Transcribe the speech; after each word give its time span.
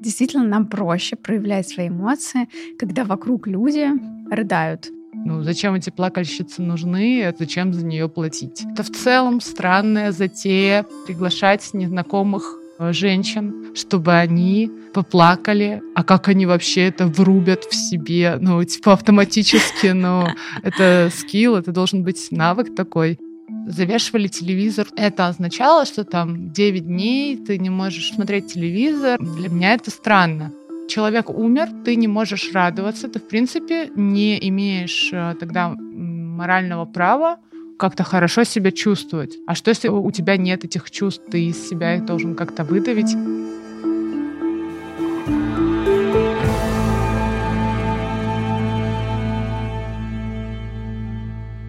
Действительно, 0.00 0.44
нам 0.44 0.66
проще 0.66 1.16
проявлять 1.16 1.68
свои 1.68 1.88
эмоции, 1.88 2.48
когда 2.78 3.04
вокруг 3.04 3.46
люди 3.46 3.88
рыдают. 4.30 4.88
Ну, 5.24 5.42
зачем 5.42 5.74
эти 5.74 5.90
плакальщицы 5.90 6.62
нужны, 6.62 7.34
зачем 7.38 7.74
за 7.74 7.84
нее 7.84 8.08
платить? 8.08 8.64
Это 8.72 8.82
в 8.82 8.90
целом 8.90 9.40
странная 9.40 10.12
затея 10.12 10.86
приглашать 11.06 11.74
незнакомых 11.74 12.58
э, 12.78 12.92
женщин, 12.92 13.74
чтобы 13.74 14.14
они 14.14 14.70
поплакали, 14.94 15.82
а 15.94 16.04
как 16.04 16.28
они 16.28 16.46
вообще 16.46 16.82
это 16.88 17.06
врубят 17.06 17.64
в 17.64 17.74
себе, 17.74 18.38
ну, 18.40 18.62
типа 18.62 18.92
автоматически, 18.92 19.88
но 19.88 20.28
это 20.62 21.10
скилл, 21.12 21.56
это 21.56 21.72
должен 21.72 22.04
быть 22.04 22.28
навык 22.30 22.74
такой 22.74 23.18
завешивали 23.66 24.28
телевизор. 24.28 24.86
Это 24.96 25.28
означало, 25.28 25.84
что 25.84 26.04
там 26.04 26.50
9 26.52 26.86
дней 26.86 27.36
ты 27.36 27.58
не 27.58 27.70
можешь 27.70 28.12
смотреть 28.12 28.52
телевизор. 28.52 29.18
Для 29.20 29.48
меня 29.48 29.74
это 29.74 29.90
странно. 29.90 30.52
Человек 30.88 31.28
умер, 31.30 31.68
ты 31.84 31.96
не 31.96 32.08
можешь 32.08 32.50
радоваться, 32.52 33.08
ты, 33.08 33.18
в 33.18 33.28
принципе, 33.28 33.90
не 33.94 34.38
имеешь 34.48 35.10
э, 35.12 35.34
тогда 35.38 35.68
морального 35.68 36.86
права 36.86 37.38
как-то 37.78 38.04
хорошо 38.04 38.44
себя 38.44 38.72
чувствовать. 38.72 39.36
А 39.46 39.54
что, 39.54 39.70
если 39.70 39.88
у 39.88 40.10
тебя 40.10 40.36
нет 40.36 40.64
этих 40.64 40.90
чувств, 40.90 41.22
ты 41.30 41.44
из 41.44 41.68
себя 41.68 41.96
их 41.96 42.06
должен 42.06 42.34
как-то 42.34 42.64
выдавить? 42.64 43.14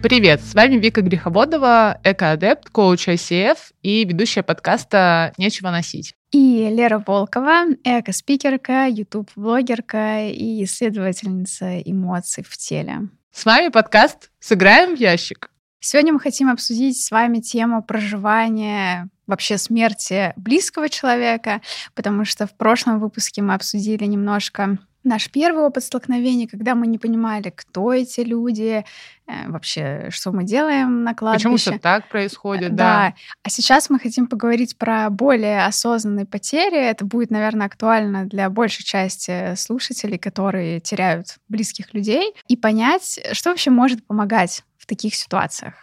Привет, 0.02 0.40
с 0.42 0.54
вами 0.54 0.76
Вика 0.76 1.02
Греховодова, 1.02 2.00
экоадепт, 2.02 2.70
коуч 2.70 3.06
ICF 3.06 3.58
и 3.82 4.06
ведущая 4.06 4.42
подкаста 4.42 5.34
«Нечего 5.36 5.68
носить». 5.68 6.14
И 6.32 6.70
Лера 6.72 7.04
Волкова, 7.06 7.66
эко-спикерка, 7.84 8.86
YouTube-блогерка 8.86 10.30
и 10.30 10.64
исследовательница 10.64 11.80
эмоций 11.80 12.42
в 12.48 12.56
теле. 12.56 13.10
С 13.30 13.44
вами 13.44 13.68
подкаст 13.68 14.30
«Сыграем 14.40 14.96
в 14.96 14.98
ящик». 14.98 15.50
Сегодня 15.80 16.14
мы 16.14 16.20
хотим 16.20 16.48
обсудить 16.48 16.98
с 16.98 17.10
вами 17.10 17.40
тему 17.40 17.82
проживания 17.82 19.10
вообще 19.26 19.58
смерти 19.58 20.32
близкого 20.36 20.88
человека, 20.88 21.60
потому 21.94 22.24
что 22.24 22.46
в 22.46 22.56
прошлом 22.56 23.00
выпуске 23.00 23.42
мы 23.42 23.52
обсудили 23.52 24.06
немножко 24.06 24.78
наш 25.04 25.30
первый 25.30 25.64
опыт 25.64 25.84
столкновения, 25.84 26.46
когда 26.46 26.74
мы 26.74 26.86
не 26.86 26.98
понимали, 26.98 27.52
кто 27.54 27.92
эти 27.92 28.20
люди, 28.20 28.84
э, 29.26 29.48
вообще, 29.48 30.08
что 30.10 30.32
мы 30.32 30.44
делаем 30.44 31.04
на 31.04 31.14
кладбище. 31.14 31.44
Почему 31.44 31.56
все 31.56 31.78
так 31.78 32.08
происходит, 32.08 32.74
да. 32.74 33.10
да. 33.10 33.14
А 33.42 33.50
сейчас 33.50 33.90
мы 33.90 33.98
хотим 33.98 34.26
поговорить 34.26 34.76
про 34.76 35.08
более 35.10 35.64
осознанные 35.64 36.26
потери. 36.26 36.78
Это 36.78 37.04
будет, 37.04 37.30
наверное, 37.30 37.66
актуально 37.66 38.26
для 38.26 38.50
большей 38.50 38.84
части 38.84 39.54
слушателей, 39.54 40.18
которые 40.18 40.80
теряют 40.80 41.38
близких 41.48 41.94
людей, 41.94 42.34
и 42.48 42.56
понять, 42.56 43.20
что 43.32 43.50
вообще 43.50 43.70
может 43.70 44.06
помогать 44.06 44.64
в 44.78 44.86
таких 44.86 45.14
ситуациях. 45.14 45.74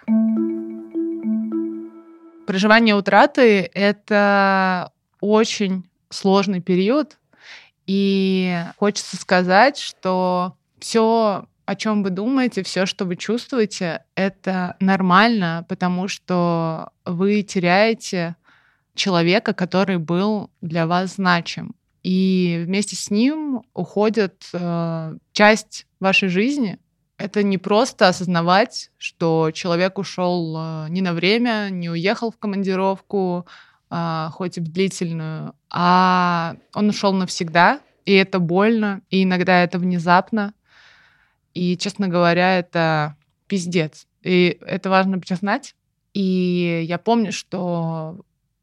Проживание 2.46 2.96
утраты— 2.96 3.70
это 3.74 4.92
очень 5.20 5.84
сложный 6.10 6.62
период, 6.62 7.18
и 7.88 8.64
хочется 8.78 9.16
сказать, 9.16 9.78
что 9.78 10.56
все, 10.80 11.46
о 11.66 11.76
чем 11.76 12.04
вы 12.04 12.10
думаете, 12.10 12.62
все, 12.64 12.86
что 12.86 13.06
вы 13.06 13.16
чувствуете, 13.16 14.04
это 14.14 14.76
нормально, 14.82 15.66
потому 15.70 16.10
что 16.10 16.90
вы 17.06 17.42
теряете 17.44 18.36
человека, 18.94 19.54
который 19.54 19.98
был 19.98 20.50
для 20.62 20.86
вас 20.86 21.16
значим. 21.16 21.76
И 22.04 22.62
вместе 22.66 22.96
с 22.96 23.10
ним 23.10 23.64
уходит 23.74 24.50
э, 24.54 25.18
часть 25.32 25.88
вашей 26.00 26.30
жизни. 26.30 26.80
Это 27.18 27.42
не 27.42 27.58
просто 27.58 28.08
осознавать, 28.08 28.92
что 28.98 29.52
человек 29.52 29.98
ушел 29.98 30.56
э, 30.58 30.86
не 30.90 31.02
на 31.02 31.14
время, 31.14 31.70
не 31.70 31.90
уехал 31.90 32.32
в 32.32 32.38
командировку, 32.38 33.46
а, 33.90 34.30
хоть 34.34 34.58
и 34.58 34.62
длительную, 34.62 35.54
а 35.70 36.56
он 36.74 36.90
ушел 36.90 37.14
навсегда, 37.14 37.82
и 38.06 38.14
это 38.14 38.40
больно, 38.40 39.02
и 39.10 39.24
иногда 39.24 39.64
это 39.64 39.80
внезапно. 39.80 40.54
И, 41.54 41.78
честно 41.78 42.08
говоря, 42.08 42.58
это 42.58 43.16
пиздец. 43.48 44.08
И 44.22 44.60
это 44.62 44.90
важно 44.90 45.20
признать. 45.20 45.76
И 46.14 46.86
я 46.88 46.98
помню, 46.98 47.32
что 47.32 48.20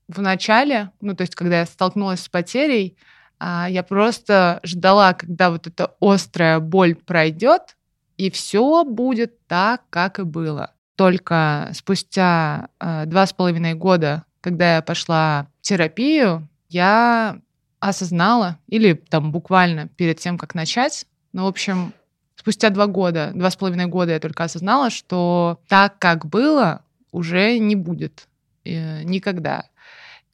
в 0.08 0.20
начале, 0.20 0.90
ну, 1.00 1.14
то 1.14 1.22
есть, 1.22 1.34
когда 1.34 1.60
я 1.60 1.66
столкнулась 1.66 2.20
с 2.20 2.28
потерей, 2.28 2.96
а, 3.38 3.66
я 3.68 3.82
просто 3.82 4.60
ждала, 4.62 5.12
когда 5.12 5.50
вот 5.50 5.66
эта 5.66 5.94
острая 6.00 6.60
боль 6.60 6.94
пройдет, 6.94 7.76
и 8.16 8.30
все 8.30 8.84
будет 8.84 9.46
так, 9.46 9.82
как 9.90 10.18
и 10.18 10.22
было. 10.22 10.72
Только 10.94 11.70
спустя 11.74 12.68
а, 12.78 13.06
два 13.06 13.26
с 13.26 13.32
половиной 13.32 13.74
года 13.74 14.24
когда 14.44 14.74
я 14.74 14.82
пошла 14.82 15.46
в 15.58 15.62
терапию, 15.62 16.46
я 16.68 17.40
осознала, 17.80 18.58
или 18.68 18.94
там 18.94 19.30
буквально 19.30 19.88
перед 19.88 20.18
тем, 20.18 20.38
как 20.38 20.54
начать, 20.54 21.06
ну, 21.32 21.44
в 21.44 21.48
общем, 21.48 21.92
спустя 22.36 22.70
два 22.70 22.86
года, 22.86 23.32
два 23.34 23.50
с 23.50 23.56
половиной 23.56 23.86
года 23.86 24.12
я 24.12 24.20
только 24.20 24.44
осознала, 24.44 24.90
что 24.90 25.60
так, 25.68 25.98
как 25.98 26.26
было, 26.26 26.82
уже 27.12 27.58
не 27.58 27.76
будет 27.76 28.28
э, 28.64 29.02
никогда. 29.02 29.66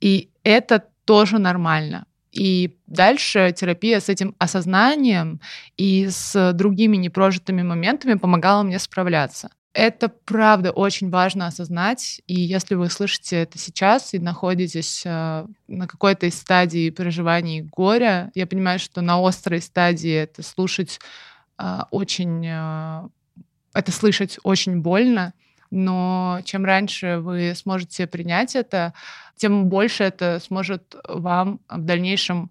И 0.00 0.30
это 0.44 0.84
тоже 1.04 1.38
нормально. 1.38 2.06
И 2.32 2.76
дальше 2.86 3.52
терапия 3.56 4.00
с 4.00 4.08
этим 4.08 4.34
осознанием 4.38 5.40
и 5.76 6.08
с 6.08 6.52
другими 6.52 6.96
непрожитыми 6.96 7.62
моментами 7.62 8.14
помогала 8.14 8.62
мне 8.62 8.78
справляться. 8.78 9.50
Это 9.72 10.08
правда 10.08 10.72
очень 10.72 11.10
важно 11.10 11.46
осознать, 11.46 12.20
и 12.26 12.34
если 12.34 12.74
вы 12.74 12.90
слышите 12.90 13.36
это 13.36 13.56
сейчас 13.56 14.14
и 14.14 14.18
находитесь 14.18 15.02
э, 15.06 15.46
на 15.68 15.86
какой-то 15.86 16.26
из 16.26 16.34
стадии 16.40 16.90
переживаний 16.90 17.60
горя, 17.62 18.32
я 18.34 18.48
понимаю, 18.48 18.80
что 18.80 19.00
на 19.00 19.24
острой 19.24 19.60
стадии 19.60 20.12
это 20.12 20.42
слушать 20.42 20.98
э, 21.56 21.78
очень, 21.92 22.44
э, 22.44 23.08
это 23.72 23.92
слышать 23.92 24.40
очень 24.42 24.80
больно, 24.80 25.34
но 25.70 26.40
чем 26.44 26.64
раньше 26.64 27.18
вы 27.18 27.54
сможете 27.54 28.08
принять 28.08 28.56
это, 28.56 28.92
тем 29.36 29.66
больше 29.66 30.02
это 30.02 30.40
сможет 30.40 30.96
вам 31.08 31.60
в 31.68 31.84
дальнейшем 31.84 32.50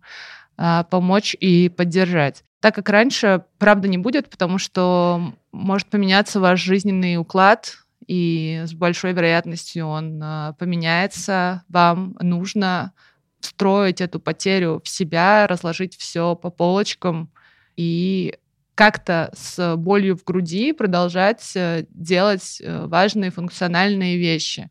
э, 0.58 0.85
помочь 0.90 1.35
и 1.38 1.68
поддержать. 1.68 2.46
Так 2.59 2.75
как 2.75 2.90
раньше, 2.90 3.44
правда, 3.58 3.88
не 3.88 3.97
будет, 3.97 4.30
потому 4.30 4.58
что 4.58 5.34
может 5.52 5.88
поменяться 5.88 6.40
ваш 6.40 6.62
жизненный 6.62 7.18
уклад, 7.18 7.78
и 8.06 8.64
с 8.66 8.74
большой 8.74 9.14
вероятностью 9.14 9.86
он 9.86 10.20
а, 10.22 10.53
поменяется. 10.53 11.64
Вам 11.70 12.18
нужно 12.20 12.94
встроить 13.40 14.02
эту 14.02 14.20
потерю 14.20 14.81
в 14.84 14.90
себя, 14.90 15.47
разложить 15.47 15.96
все 15.96 16.36
по 16.36 16.50
полочкам 16.50 17.31
и 17.75 18.36
как-то 18.76 19.31
с 19.36 19.76
болью 19.76 20.18
в 20.18 20.24
груди 20.24 20.74
продолжать 20.74 21.52
э, 21.56 21.86
делать 21.90 22.62
э, 22.62 22.86
важные 22.88 23.30
функциональные 23.30 24.18
вещи. 24.18 24.70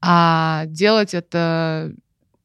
А 0.00 0.64
делать 0.66 1.12
это 1.12 1.92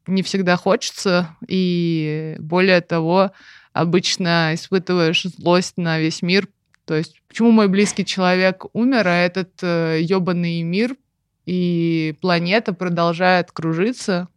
не 0.07 0.23
всегда 0.23 0.57
хочется, 0.57 1.35
и 1.47 2.35
более 2.39 2.81
того, 2.81 3.31
обычно 3.73 4.51
испытываешь 4.53 5.23
злость 5.23 5.77
на 5.77 5.99
весь 5.99 6.21
мир. 6.21 6.47
То 6.85 6.95
есть, 6.95 7.21
почему 7.27 7.51
мой 7.51 7.67
близкий 7.67 8.05
человек 8.05 8.65
умер, 8.73 9.07
а 9.07 9.15
этот 9.15 9.51
э, 9.61 9.99
ёбаный 10.01 10.61
мир 10.61 10.95
и 11.45 12.15
планета 12.21 12.73
продолжает 12.73 13.51
кружиться, 13.51 14.27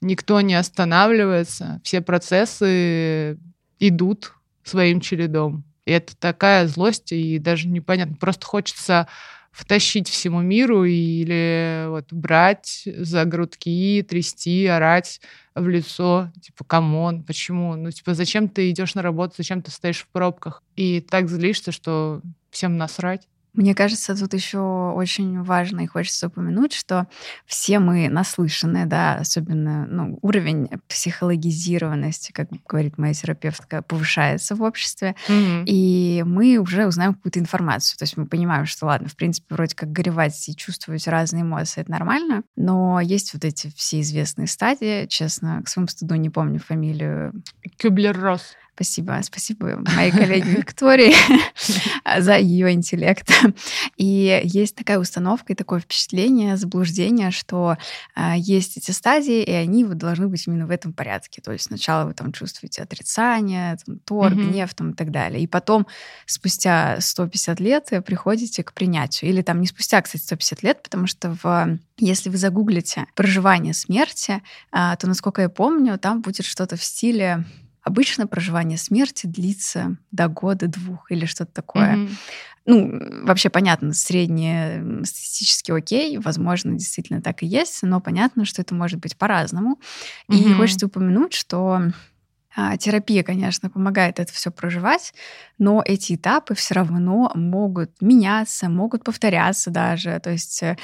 никто 0.00 0.40
не 0.40 0.54
останавливается, 0.54 1.80
все 1.84 2.00
процессы 2.00 3.38
идут 3.78 4.32
своим 4.64 5.00
чередом. 5.00 5.64
И 5.84 5.92
это 5.92 6.16
такая 6.16 6.68
злость, 6.68 7.12
и 7.12 7.38
даже 7.38 7.68
непонятно. 7.68 8.16
Просто 8.16 8.46
хочется 8.46 9.08
втащить 9.52 10.08
всему 10.08 10.40
миру 10.40 10.84
или 10.84 11.84
вот 11.88 12.12
брать 12.12 12.84
за 12.86 13.24
грудки, 13.24 14.04
трясти, 14.08 14.66
орать 14.66 15.20
в 15.54 15.68
лицо, 15.68 16.32
типа, 16.40 16.64
come 16.64 16.97
on, 16.97 17.22
почему? 17.22 17.76
Ну, 17.76 17.90
типа, 17.90 18.14
зачем 18.14 18.48
ты 18.48 18.70
идешь 18.70 18.94
на 18.94 19.02
работу, 19.02 19.34
зачем 19.36 19.62
ты 19.62 19.70
стоишь 19.70 20.00
в 20.00 20.08
пробках? 20.08 20.62
И 20.74 21.00
так 21.00 21.28
злишься, 21.28 21.70
что 21.70 22.22
всем 22.50 22.78
насрать. 22.78 23.28
Мне 23.54 23.74
кажется, 23.74 24.16
тут 24.16 24.32
еще 24.32 24.92
очень 24.96 25.42
важно 25.42 25.80
и 25.80 25.86
хочется 25.86 26.28
упомянуть, 26.28 26.72
что 26.72 27.06
все 27.44 27.80
мы 27.80 28.08
наслышаны, 28.08 28.86
да, 28.86 29.16
особенно 29.16 29.86
ну, 29.86 30.18
уровень 30.22 30.68
психологизированности, 30.88 32.32
как 32.32 32.48
говорит 32.66 32.96
моя 32.96 33.12
терапевтка, 33.12 33.82
повышается 33.82 34.54
в 34.54 34.62
обществе, 34.62 35.14
mm-hmm. 35.28 35.64
и 35.66 36.22
мы 36.26 36.56
уже 36.56 36.86
узнаем 36.86 37.14
какую-то 37.14 37.40
информацию. 37.40 37.98
То 37.98 38.04
есть 38.04 38.16
мы 38.16 38.26
понимаем, 38.26 38.64
что 38.64 38.86
ладно, 38.86 39.08
в 39.08 39.16
принципе, 39.16 39.54
вроде 39.54 39.74
как 39.74 39.92
горевать 39.92 40.48
и 40.48 40.56
чувствовать 40.56 41.06
разные 41.06 41.42
эмоции, 41.42 41.82
это 41.82 41.90
нормально, 41.90 42.44
но 42.56 43.00
есть 43.00 43.34
вот 43.34 43.44
эти 43.44 43.70
все 43.76 44.00
известные 44.00 44.46
стадии, 44.46 45.06
честно, 45.06 45.62
к 45.62 45.68
своему 45.68 45.88
стыду 45.88 46.14
не 46.14 46.30
помню 46.30 46.58
фамилию. 46.58 47.34
Кюблер-Росс. 47.76 48.56
Спасибо, 48.74 49.20
спасибо 49.22 49.82
моей 49.96 50.10
коллеге 50.10 50.52
Виктории 50.52 51.14
за 52.20 52.38
ее 52.38 52.72
интеллект. 52.72 53.30
И 53.98 54.40
есть 54.44 54.74
такая 54.74 54.98
установка 54.98 55.52
и 55.52 55.56
такое 55.56 55.80
впечатление, 55.80 56.56
заблуждение, 56.56 57.30
что 57.30 57.76
э, 58.16 58.32
есть 58.36 58.78
эти 58.78 58.90
стадии, 58.90 59.42
и 59.42 59.52
они 59.52 59.84
вот 59.84 59.98
должны 59.98 60.28
быть 60.28 60.46
именно 60.46 60.66
в 60.66 60.70
этом 60.70 60.94
порядке. 60.94 61.42
То 61.42 61.52
есть 61.52 61.66
сначала 61.66 62.06
вы 62.06 62.14
там 62.14 62.32
чувствуете 62.32 62.82
отрицание, 62.82 63.76
там, 63.84 63.98
торг, 63.98 64.34
mm-hmm. 64.34 64.50
гнев 64.50 64.74
там, 64.74 64.90
и 64.92 64.94
так 64.94 65.10
далее. 65.10 65.42
И 65.42 65.46
потом 65.46 65.86
спустя 66.24 66.96
150 66.98 67.60
лет 67.60 67.90
приходите 68.06 68.64
к 68.64 68.72
принятию. 68.72 69.30
Или 69.30 69.42
там 69.42 69.60
не 69.60 69.66
спустя, 69.66 70.00
кстати, 70.00 70.22
150 70.22 70.62
лет, 70.62 70.82
потому 70.82 71.06
что 71.06 71.36
в 71.42 71.78
если 71.98 72.30
вы 72.30 72.36
загуглите 72.36 73.06
проживание 73.14 73.74
смерти, 73.74 74.42
а, 74.72 74.96
то, 74.96 75.06
насколько 75.06 75.42
я 75.42 75.48
помню, 75.48 75.98
там 75.98 76.20
будет 76.20 76.44
что-то 76.44 76.76
в 76.76 76.82
стиле 76.82 77.44
Обычно 77.82 78.26
проживание 78.26 78.78
смерти 78.78 79.26
длится 79.26 79.96
до 80.10 80.28
года-двух 80.28 81.10
или 81.10 81.26
что-то 81.26 81.52
такое. 81.52 81.96
Mm-hmm. 81.96 82.10
Ну, 82.64 83.24
вообще 83.24 83.50
понятно, 83.50 83.92
среднее 83.92 85.04
статистически 85.04 85.72
окей, 85.72 86.18
возможно, 86.18 86.74
действительно 86.74 87.20
так 87.20 87.42
и 87.42 87.46
есть, 87.46 87.82
но 87.82 88.00
понятно, 88.00 88.44
что 88.44 88.62
это 88.62 88.74
может 88.74 89.00
быть 89.00 89.16
по-разному. 89.16 89.80
Mm-hmm. 90.30 90.36
И 90.36 90.54
хочется 90.54 90.86
упомянуть, 90.86 91.32
что 91.32 91.90
терапия, 92.78 93.22
конечно, 93.22 93.70
помогает 93.70 94.20
это 94.20 94.32
все 94.32 94.50
проживать, 94.50 95.14
но 95.58 95.82
эти 95.84 96.14
этапы 96.14 96.54
все 96.54 96.74
равно 96.74 97.30
могут 97.34 97.90
меняться, 98.00 98.68
могут 98.68 99.04
повторяться 99.04 99.70
даже. 99.70 100.20
То 100.20 100.30
есть 100.30 100.62
э, 100.62 100.76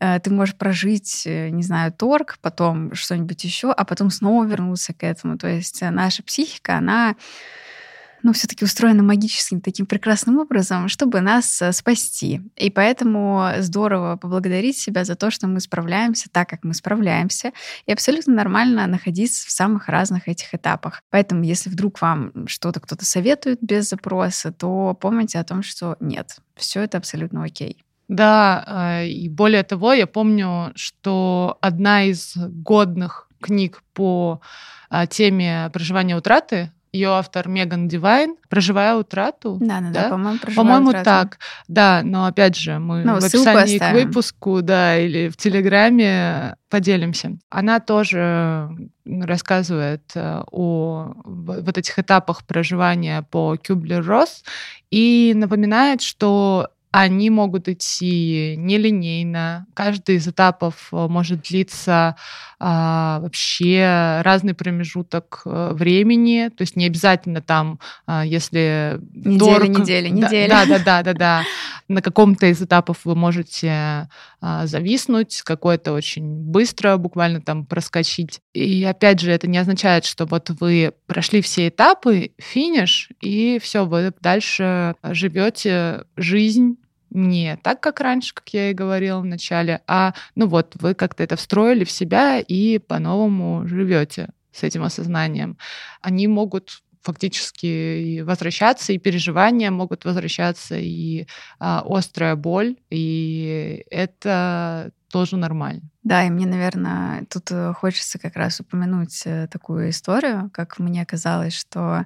э 0.00 0.20
ты 0.20 0.30
можешь 0.30 0.56
прожить, 0.56 1.26
э, 1.26 1.48
не 1.50 1.62
знаю, 1.62 1.92
торг, 1.92 2.38
потом 2.42 2.94
что-нибудь 2.94 3.42
еще, 3.44 3.72
а 3.72 3.84
потом 3.84 4.10
снова 4.10 4.44
вернуться 4.44 4.92
к 4.92 5.02
этому. 5.02 5.38
То 5.38 5.48
есть 5.48 5.80
наша 5.82 6.22
психика, 6.22 6.76
она 6.76 7.16
ну, 8.24 8.32
все-таки 8.32 8.64
устроена 8.64 9.02
магическим 9.02 9.60
таким 9.60 9.84
прекрасным 9.84 10.38
образом, 10.38 10.88
чтобы 10.88 11.20
нас 11.20 11.60
э, 11.60 11.72
спасти. 11.72 12.40
И 12.56 12.70
поэтому 12.70 13.50
здорово 13.58 14.16
поблагодарить 14.16 14.78
себя 14.78 15.04
за 15.04 15.14
то, 15.14 15.30
что 15.30 15.46
мы 15.46 15.60
справляемся 15.60 16.30
так, 16.32 16.48
как 16.48 16.64
мы 16.64 16.72
справляемся. 16.72 17.52
И 17.84 17.92
абсолютно 17.92 18.32
нормально 18.32 18.86
находиться 18.86 19.46
в 19.46 19.50
самых 19.50 19.88
разных 19.88 20.26
этих 20.26 20.54
этапах. 20.54 21.02
Поэтому, 21.10 21.44
если 21.44 21.68
вдруг 21.68 22.00
вам 22.00 22.32
что-то 22.46 22.80
кто-то 22.80 23.04
советует 23.04 23.58
без 23.60 23.90
запроса, 23.90 24.52
то 24.52 24.96
помните 24.98 25.38
о 25.38 25.44
том, 25.44 25.62
что 25.62 25.96
нет, 26.00 26.38
все 26.56 26.80
это 26.80 26.96
абсолютно 26.96 27.44
окей. 27.44 27.84
Да, 28.08 29.02
э, 29.02 29.08
и 29.08 29.28
более 29.28 29.64
того, 29.64 29.92
я 29.92 30.06
помню, 30.06 30.72
что 30.76 31.58
одна 31.60 32.04
из 32.04 32.34
годных 32.36 33.28
книг 33.42 33.82
по 33.92 34.40
а, 34.88 35.06
теме 35.06 35.68
проживания 35.74 36.16
утраты 36.16 36.72
ее 36.94 37.08
автор 37.08 37.48
Меган 37.48 37.88
Дивайн, 37.88 38.36
«Проживая 38.48 38.94
утрату». 38.94 39.58
Да, 39.60 39.80
да, 39.80 39.90
да, 39.90 40.08
по-моему, 40.10 40.38
По-моему, 40.54 40.92
так. 40.92 41.38
Да, 41.66 42.02
но 42.04 42.26
опять 42.26 42.54
же, 42.56 42.78
мы 42.78 43.02
ну, 43.02 43.14
в 43.18 43.24
описании 43.24 43.78
к 43.78 43.92
выпуску, 43.92 44.62
да, 44.62 44.96
или 44.96 45.28
в 45.28 45.36
Телеграме 45.36 46.56
поделимся. 46.70 47.36
Она 47.50 47.80
тоже 47.80 48.70
рассказывает 49.04 50.04
э, 50.14 50.42
о 50.52 51.14
вот 51.24 51.76
этих 51.76 51.98
этапах 51.98 52.44
проживания 52.44 53.22
по 53.22 53.56
Кюблер-Росс 53.56 54.44
и 54.92 55.32
напоминает, 55.34 56.00
что 56.00 56.68
они 56.96 57.28
могут 57.28 57.68
идти 57.68 58.54
нелинейно. 58.56 59.66
Каждый 59.74 60.14
из 60.14 60.28
этапов 60.28 60.90
э, 60.92 61.08
может 61.08 61.42
длиться 61.42 62.14
а, 62.60 63.18
вообще 63.18 64.20
разный 64.22 64.54
промежуток 64.54 65.42
э, 65.44 65.72
времени. 65.72 66.50
То 66.56 66.62
есть 66.62 66.76
не 66.76 66.86
обязательно 66.86 67.42
там, 67.42 67.80
а, 68.06 68.24
если 68.24 69.00
неделя, 69.12 69.38
торг... 69.38 69.68
неделя, 69.70 70.08
неделя. 70.08 70.48
Да, 70.48 70.66
да, 70.66 70.78
да, 70.78 71.02
да, 71.02 71.12
да. 71.14 71.42
На 71.88 72.00
каком-то 72.00 72.46
из 72.46 72.62
этапов 72.62 73.00
вы 73.02 73.16
можете 73.16 74.08
а, 74.40 74.66
зависнуть, 74.68 75.42
какой-то 75.42 75.94
очень 75.94 76.44
быстро, 76.44 76.96
буквально 76.96 77.40
там 77.40 77.66
проскочить. 77.66 78.38
И 78.52 78.84
опять 78.84 79.18
же, 79.18 79.32
это 79.32 79.48
не 79.48 79.58
означает, 79.58 80.04
что 80.04 80.26
вот 80.26 80.48
вы 80.60 80.92
прошли 81.08 81.42
все 81.42 81.68
этапы, 81.68 82.30
финиш, 82.38 83.10
и 83.20 83.58
все, 83.60 83.84
вы 83.84 84.12
дальше 84.20 84.94
живете 85.02 86.04
жизнь 86.16 86.76
не 87.14 87.56
так, 87.62 87.80
как 87.80 88.00
раньше, 88.00 88.34
как 88.34 88.48
я 88.50 88.70
и 88.70 88.74
говорила 88.74 89.20
в 89.20 89.24
начале, 89.24 89.80
а 89.86 90.14
ну 90.34 90.46
вот 90.46 90.74
вы 90.80 90.94
как-то 90.94 91.22
это 91.22 91.36
встроили 91.36 91.84
в 91.84 91.90
себя 91.90 92.40
и 92.40 92.78
по-новому 92.78 93.66
живете 93.66 94.30
с 94.52 94.62
этим 94.62 94.82
осознанием. 94.82 95.56
Они 96.02 96.26
могут 96.26 96.82
фактически 97.02 98.20
возвращаться, 98.20 98.92
и 98.92 98.98
переживания 98.98 99.70
могут 99.70 100.04
возвращаться, 100.04 100.76
и 100.78 101.26
а, 101.58 101.84
острая 101.86 102.34
боль, 102.34 102.76
и 102.90 103.84
это 103.90 104.90
тоже 105.14 105.36
нормально. 105.36 105.82
Да, 106.02 106.24
и 106.26 106.30
мне, 106.30 106.44
наверное, 106.44 107.24
тут 107.30 107.52
э, 107.52 107.72
хочется 107.72 108.18
как 108.18 108.34
раз 108.34 108.58
упомянуть 108.58 109.22
э, 109.26 109.46
такую 109.46 109.90
историю, 109.90 110.50
как 110.52 110.80
мне 110.80 111.06
казалось, 111.06 111.54
что 111.54 112.04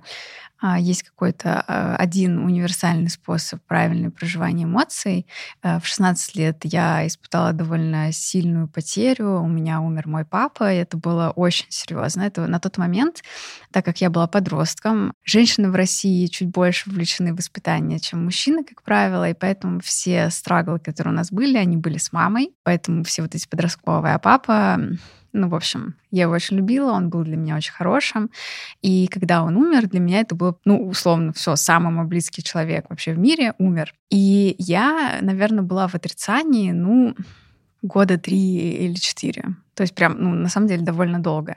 а, 0.61 0.79
есть 0.79 1.05
какой-то 1.05 1.65
а, 1.67 1.97
один 1.97 2.39
универсальный 2.39 3.11
способ 3.11 3.63
правильного 3.67 4.11
проживания 4.11 4.65
эмоций. 4.65 5.27
Э, 5.63 5.79
в 5.79 5.87
16 5.87 6.35
лет 6.35 6.61
я 6.65 7.07
испытала 7.07 7.53
довольно 7.53 8.11
сильную 8.11 8.67
потерю. 8.67 9.41
У 9.41 9.47
меня 9.47 9.81
умер 9.81 10.09
мой 10.09 10.25
папа, 10.25 10.73
и 10.73 10.79
это 10.79 10.97
было 10.97 11.31
очень 11.31 11.67
серьезно. 11.69 12.23
Это 12.23 12.47
на 12.49 12.59
тот 12.59 12.77
момент, 12.77 13.23
так 13.71 13.85
как 13.85 14.01
я 14.01 14.11
была 14.11 14.27
подростком, 14.27 15.13
женщины 15.25 15.71
в 15.71 15.77
России 15.77 16.27
чуть 16.27 16.49
больше 16.49 16.91
вовлечены 16.91 17.33
в 17.33 17.37
воспитание, 17.37 18.01
чем 18.01 18.25
мужчины, 18.25 18.65
как 18.65 18.83
правило, 18.83 19.31
и 19.31 19.35
поэтому 19.35 19.81
все 19.81 20.29
страглы, 20.31 20.81
которые 20.81 21.13
у 21.13 21.17
нас 21.17 21.31
были, 21.31 21.57
они 21.57 21.77
были 21.77 21.99
с 21.99 22.13
мамой, 22.13 22.51
поэтому 22.65 22.98
все 23.05 23.23
вот 23.23 23.35
эти 23.35 23.49
подростковые, 23.49 24.15
а 24.15 24.19
папа 24.19 24.81
ну, 25.33 25.49
в 25.49 25.55
общем, 25.55 25.95
я 26.11 26.23
его 26.23 26.33
очень 26.33 26.57
любила, 26.57 26.93
он 26.93 27.11
был 27.11 27.23
для 27.23 27.37
меня 27.37 27.57
очень 27.57 27.73
хорошим. 27.73 28.31
И 28.81 29.09
когда 29.09 29.43
он 29.43 29.57
умер, 29.57 29.89
для 29.89 30.01
меня 30.01 30.21
это 30.21 30.35
было, 30.35 30.59
ну, 30.65 30.89
условно, 30.89 31.33
все, 31.33 31.55
самый 31.57 31.93
мой 31.93 32.07
близкий 32.07 32.43
человек 32.43 32.87
вообще 32.89 33.13
в 33.13 33.19
мире 33.19 33.55
умер. 33.59 33.95
И 34.11 34.57
я, 34.59 35.19
наверное, 35.21 35.63
была 35.63 35.87
в 35.87 35.95
отрицании, 35.95 36.73
ну, 36.73 37.15
года 37.83 38.19
три 38.19 38.87
или 38.87 38.95
четыре. 38.95 39.45
То 39.75 39.83
есть 39.83 39.95
прям, 39.95 40.17
ну, 40.19 40.31
на 40.31 40.49
самом 40.49 40.67
деле, 40.67 40.83
довольно 40.83 41.21
долго. 41.21 41.57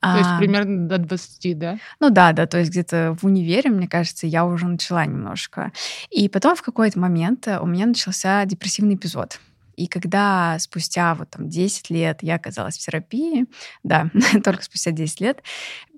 То 0.00 0.16
есть 0.16 0.30
а, 0.30 0.38
примерно 0.38 0.88
до 0.88 0.96
20, 0.96 1.58
да? 1.58 1.78
Ну 2.00 2.08
да, 2.08 2.32
да, 2.32 2.46
то 2.46 2.58
есть 2.58 2.70
где-то 2.70 3.16
в 3.20 3.26
универе, 3.26 3.68
мне 3.68 3.86
кажется, 3.86 4.26
я 4.26 4.46
уже 4.46 4.66
начала 4.66 5.04
немножко. 5.04 5.72
И 6.08 6.28
потом 6.30 6.56
в 6.56 6.62
какой-то 6.62 6.98
момент 6.98 7.46
у 7.60 7.66
меня 7.66 7.84
начался 7.84 8.46
депрессивный 8.46 8.94
эпизод. 8.94 9.38
И 9.80 9.86
когда 9.86 10.58
спустя 10.58 11.14
вот 11.14 11.30
там 11.30 11.48
10 11.48 11.88
лет 11.88 12.18
я 12.20 12.34
оказалась 12.34 12.76
в 12.76 12.84
терапии, 12.84 13.46
да, 13.82 14.10
только 14.44 14.62
спустя 14.62 14.90
10 14.90 15.20
лет, 15.22 15.42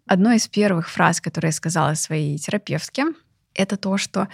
одной 0.06 0.36
из 0.36 0.46
первых 0.46 0.88
фраз, 0.88 1.20
которые 1.20 1.48
я 1.48 1.52
сказала 1.52 1.94
своей 1.94 2.38
терапевтке, 2.38 3.06
это 3.54 3.76
то, 3.76 3.98
что 3.98 4.28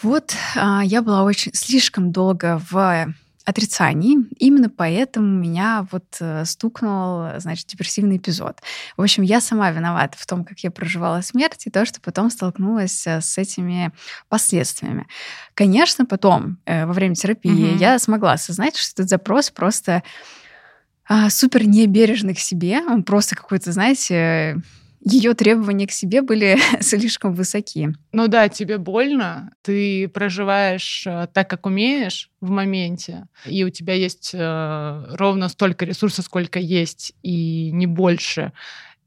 вот 0.00 0.34
а, 0.56 0.82
я 0.82 1.02
была 1.02 1.24
очень 1.24 1.52
слишком 1.52 2.10
долго 2.10 2.58
в 2.70 3.14
отрицании. 3.44 4.18
Именно 4.38 4.70
поэтому 4.70 5.26
меня 5.26 5.86
вот 5.92 6.04
э, 6.20 6.44
стукнул, 6.44 7.28
значит, 7.38 7.66
депрессивный 7.66 8.16
эпизод. 8.16 8.60
В 8.96 9.02
общем, 9.02 9.22
я 9.22 9.40
сама 9.40 9.70
виновата 9.70 10.16
в 10.18 10.26
том, 10.26 10.44
как 10.44 10.60
я 10.60 10.70
проживала 10.70 11.20
смерть, 11.20 11.66
и 11.66 11.70
то, 11.70 11.84
что 11.84 12.00
потом 12.00 12.30
столкнулась 12.30 13.06
э, 13.06 13.20
с 13.20 13.36
этими 13.36 13.92
последствиями. 14.28 15.06
Конечно, 15.54 16.06
потом, 16.06 16.58
э, 16.64 16.86
во 16.86 16.92
время 16.94 17.14
терапии, 17.14 17.72
угу. 17.72 17.78
я 17.78 17.98
смогла 17.98 18.32
осознать, 18.32 18.76
что 18.76 19.02
этот 19.02 19.10
запрос 19.10 19.50
просто 19.50 20.02
а, 21.06 21.28
супер 21.28 21.66
небережный 21.66 22.34
к 22.34 22.38
себе. 22.38 22.80
Он 22.80 23.02
просто 23.02 23.36
какой-то, 23.36 23.72
знаете, 23.72 24.56
ее 25.04 25.34
требования 25.34 25.86
к 25.86 25.92
себе 25.92 26.22
были 26.22 26.58
слишком 26.80 27.34
высоки. 27.34 27.90
Ну 28.12 28.28
да, 28.28 28.48
тебе 28.48 28.78
больно, 28.78 29.52
ты 29.62 30.08
проживаешь 30.08 31.06
э, 31.06 31.28
так, 31.32 31.48
как 31.48 31.66
умеешь 31.66 32.30
в 32.40 32.50
моменте, 32.50 33.26
и 33.44 33.64
у 33.64 33.70
тебя 33.70 33.94
есть 33.94 34.30
э, 34.34 35.04
ровно 35.10 35.48
столько 35.48 35.84
ресурсов, 35.84 36.24
сколько 36.24 36.58
есть, 36.58 37.14
и 37.22 37.70
не 37.72 37.86
больше. 37.86 38.52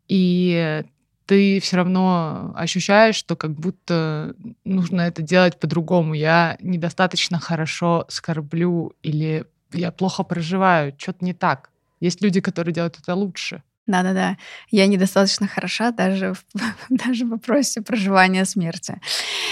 И 0.07 0.83
ты 1.25 1.59
все 1.59 1.77
равно 1.77 2.53
ощущаешь, 2.55 3.15
что 3.15 3.35
как 3.35 3.53
будто 3.53 4.35
нужно 4.63 5.01
это 5.01 5.21
делать 5.21 5.59
по-другому. 5.59 6.13
Я 6.13 6.57
недостаточно 6.61 7.39
хорошо 7.39 8.05
скорблю 8.07 8.93
или 9.01 9.45
я 9.73 9.91
плохо 9.91 10.23
проживаю, 10.23 10.93
что-то 10.97 11.25
не 11.25 11.33
так. 11.33 11.71
Есть 11.99 12.21
люди, 12.21 12.39
которые 12.39 12.73
делают 12.73 12.97
это 12.99 13.15
лучше. 13.15 13.63
Да-да-да. 13.87 14.37
Я 14.69 14.85
недостаточно 14.87 15.47
хороша 15.47 15.91
даже 15.91 16.33
в, 16.33 16.43
даже 16.89 17.25
в 17.25 17.29
вопросе 17.29 17.81
проживания 17.81 18.45
смерти. 18.45 18.99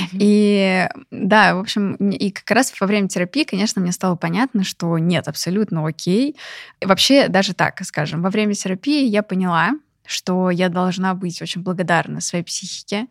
Mm-hmm. 0.02 0.18
И 0.20 0.90
да, 1.12 1.56
в 1.56 1.60
общем, 1.60 1.96
и 1.96 2.30
как 2.32 2.52
раз 2.52 2.74
во 2.80 2.86
время 2.86 3.08
терапии, 3.08 3.46
конечно, 3.46 3.82
мне 3.82 3.94
стало 3.94 4.16
понятно, 4.16 4.64
что 4.64 4.98
нет, 5.00 5.28
абсолютно 5.28 5.88
окей. 5.88 6.36
И 6.82 6.86
вообще, 6.86 7.30
даже 7.30 7.54
так, 7.54 7.82
скажем, 7.86 8.22
во 8.22 8.30
время 8.30 8.54
терапии 8.54 9.06
я 9.06 9.24
поняла, 9.24 9.72
что 10.06 10.50
я 10.50 10.70
должна 10.70 11.14
быть 11.14 11.42
очень 11.42 11.62
благодарна 11.62 12.22
своей 12.22 12.44
психике 12.44 13.08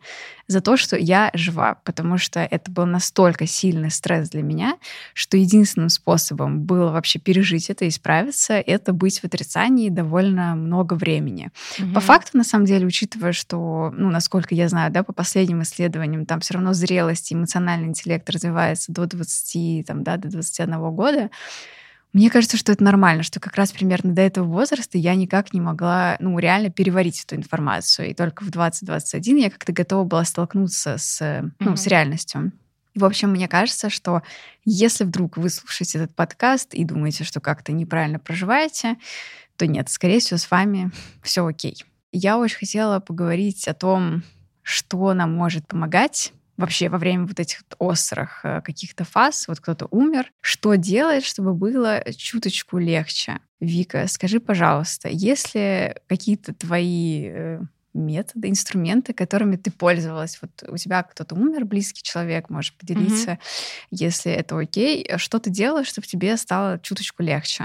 за 0.47 0.61
то, 0.61 0.77
что 0.77 0.95
я 0.95 1.31
жива, 1.33 1.77
потому 1.83 2.17
что 2.17 2.39
это 2.39 2.69
был 2.71 2.85
настолько 2.85 3.47
сильный 3.47 3.91
стресс 3.91 4.29
для 4.29 4.43
меня, 4.43 4.77
что 5.13 5.37
единственным 5.37 5.89
способом 5.89 6.61
было 6.61 6.91
вообще 6.91 7.19
пережить 7.19 7.69
это 7.69 7.85
и 7.85 7.89
справиться, 7.89 8.53
это 8.53 8.93
быть 8.93 9.19
в 9.19 9.23
отрицании 9.23 9.89
довольно 9.89 10.55
много 10.55 10.93
времени. 10.93 11.49
Угу. 11.79 11.93
По 11.93 11.99
факту, 11.99 12.37
на 12.37 12.43
самом 12.43 12.65
деле, 12.65 12.85
учитывая, 12.85 13.31
что, 13.31 13.91
ну, 13.95 14.09
насколько 14.09 14.53
я 14.53 14.69
знаю, 14.69 14.91
да, 14.91 15.03
по 15.03 15.13
последним 15.13 15.63
исследованиям, 15.63 16.25
там 16.25 16.39
все 16.39 16.55
равно 16.55 16.73
зрелость 16.73 17.31
и 17.31 17.35
эмоциональный 17.35 17.87
интеллект 17.87 18.29
развивается 18.29 18.91
до 18.91 19.05
20, 19.05 19.85
там, 19.85 20.03
да, 20.03 20.17
до 20.17 20.29
21 20.29 20.91
года, 20.91 21.29
мне 22.15 22.29
кажется, 22.29 22.55
что 22.55 22.71
это 22.71 22.81
нормально, 22.81 23.23
что 23.23 23.41
как 23.41 23.57
раз 23.57 23.73
примерно 23.73 24.13
до 24.13 24.21
этого 24.21 24.45
возраста 24.45 24.97
я 24.97 25.15
никак 25.15 25.51
не 25.51 25.59
могла, 25.59 26.15
ну, 26.21 26.39
реально 26.39 26.69
переварить 26.69 27.21
эту 27.21 27.35
информацию. 27.35 28.09
И 28.09 28.13
только 28.13 28.45
в 28.45 28.49
20-21 28.49 29.41
я 29.41 29.49
как-то 29.49 29.73
готова 29.73 30.05
была 30.05 30.23
столкнуться 30.23 30.97
с, 30.97 31.51
ну, 31.59 31.73
mm-hmm. 31.73 31.75
с 31.75 31.87
реальностью. 31.87 32.53
И, 32.93 32.99
в 32.99 33.03
общем, 33.03 33.31
мне 33.31 33.49
кажется, 33.49 33.89
что 33.89 34.21
если 34.63 35.03
вдруг 35.03 35.35
вы 35.35 35.49
слушаете 35.49 35.97
этот 35.97 36.15
подкаст 36.15 36.73
и 36.73 36.85
думаете, 36.85 37.25
что 37.25 37.41
как-то 37.41 37.73
неправильно 37.73 38.17
проживаете, 38.17 38.95
то 39.57 39.67
нет, 39.67 39.89
скорее 39.89 40.21
всего, 40.21 40.37
с 40.37 40.49
вами 40.49 40.91
все 41.21 41.45
окей. 41.45 41.83
Я 42.13 42.37
очень 42.37 42.59
хотела 42.59 43.01
поговорить 43.01 43.67
о 43.67 43.73
том, 43.73 44.23
что 44.61 45.13
нам 45.13 45.35
может 45.35 45.67
помогать 45.67 46.31
вообще 46.57 46.89
во 46.89 46.97
время 46.97 47.25
вот 47.25 47.39
этих 47.39 47.63
острых 47.79 48.41
э, 48.43 48.61
каких-то 48.61 49.03
фаз, 49.03 49.47
вот 49.47 49.59
кто-то 49.59 49.87
умер, 49.91 50.31
что 50.41 50.75
делать, 50.75 51.25
чтобы 51.25 51.53
было 51.53 52.03
чуточку 52.15 52.77
легче? 52.77 53.39
Вика, 53.59 54.07
скажи, 54.07 54.39
пожалуйста, 54.39 55.09
есть 55.09 55.55
ли 55.55 55.95
какие-то 56.07 56.53
твои 56.53 57.27
э, 57.27 57.59
методы, 57.95 58.49
инструменты, 58.49 59.13
которыми 59.13 59.55
ты 59.55 59.71
пользовалась. 59.71 60.39
Вот 60.41 60.69
у 60.69 60.77
тебя 60.77 61.01
кто-то 61.03 61.33
умер, 61.33 61.65
близкий 61.65 62.03
человек, 62.03 62.49
можешь 62.49 62.73
поделиться, 62.73 63.31
mm-hmm. 63.31 63.87
если 63.91 64.31
это 64.31 64.59
окей. 64.59 65.09
Что 65.17 65.39
ты 65.39 65.49
делаешь, 65.49 65.87
чтобы 65.87 66.05
тебе 66.05 66.37
стало 66.37 66.79
чуточку 66.79 67.23
легче? 67.23 67.63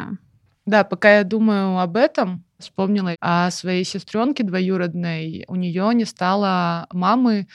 Да, 0.66 0.84
пока 0.84 1.18
я 1.18 1.24
думаю 1.24 1.78
об 1.78 1.96
этом, 1.96 2.44
вспомнила 2.58 3.16
о 3.20 3.50
своей 3.50 3.84
сестренке 3.84 4.44
двоюродной. 4.44 5.44
У 5.48 5.56
нее 5.56 5.90
не 5.94 6.04
стало 6.04 6.86
мамы 6.92 7.48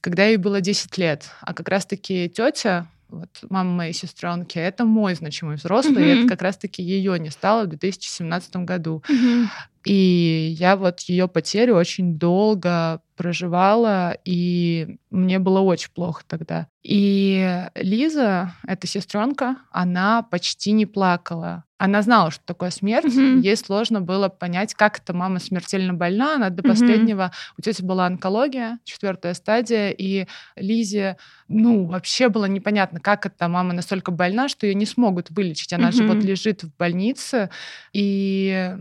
когда 0.00 0.26
ей 0.26 0.36
было 0.36 0.60
10 0.60 0.96
лет. 0.98 1.30
А 1.40 1.54
как 1.54 1.68
раз-таки 1.68 2.28
тетя, 2.28 2.86
вот 3.08 3.28
мама 3.48 3.70
моей 3.70 3.92
сестренки, 3.92 4.58
это 4.58 4.84
мой 4.84 5.14
значимый 5.14 5.56
взрослый, 5.56 6.04
mm-hmm. 6.04 6.16
и 6.16 6.18
это 6.20 6.28
как 6.28 6.42
раз-таки 6.42 6.82
ее 6.82 7.18
не 7.18 7.30
стало 7.30 7.64
в 7.64 7.68
2017 7.68 8.56
году. 8.56 9.02
Mm-hmm. 9.08 9.46
И 9.84 10.54
я 10.58 10.76
вот 10.76 11.00
ее 11.00 11.26
потерю 11.26 11.76
очень 11.76 12.18
долго 12.18 13.00
проживала, 13.16 14.16
и 14.24 14.96
мне 15.10 15.38
было 15.38 15.60
очень 15.60 15.90
плохо 15.90 16.22
тогда. 16.26 16.68
И 16.82 17.66
Лиза, 17.74 18.54
эта 18.66 18.86
сестренка, 18.86 19.56
она 19.70 20.22
почти 20.22 20.72
не 20.72 20.86
плакала. 20.86 21.64
Она 21.76 22.02
знала, 22.02 22.30
что 22.30 22.42
такое 22.44 22.70
смерть. 22.70 23.14
Mm-hmm. 23.14 23.40
Ей 23.40 23.56
сложно 23.56 24.02
было 24.02 24.28
понять, 24.28 24.74
как 24.74 24.98
эта 24.98 25.14
мама 25.14 25.38
смертельно 25.38 25.94
больна. 25.94 26.36
Она 26.36 26.50
до 26.50 26.62
последнего... 26.62 27.24
Mm-hmm. 27.24 27.54
У 27.58 27.62
тети 27.62 27.82
была 27.82 28.06
онкология, 28.06 28.78
четвертая 28.84 29.32
стадия, 29.34 29.90
и 29.90 30.26
Лизе, 30.56 31.16
ну, 31.48 31.86
вообще 31.86 32.28
было 32.28 32.44
непонятно, 32.46 33.00
как 33.00 33.24
эта 33.26 33.48
мама 33.48 33.72
настолько 33.72 34.12
больна, 34.12 34.48
что 34.48 34.66
ее 34.66 34.74
не 34.74 34.86
смогут 34.86 35.30
вылечить. 35.30 35.72
Она 35.72 35.88
mm-hmm. 35.88 35.92
же 35.92 36.06
вот 36.06 36.22
лежит 36.22 36.64
в 36.64 36.76
больнице, 36.76 37.48
и 37.94 38.76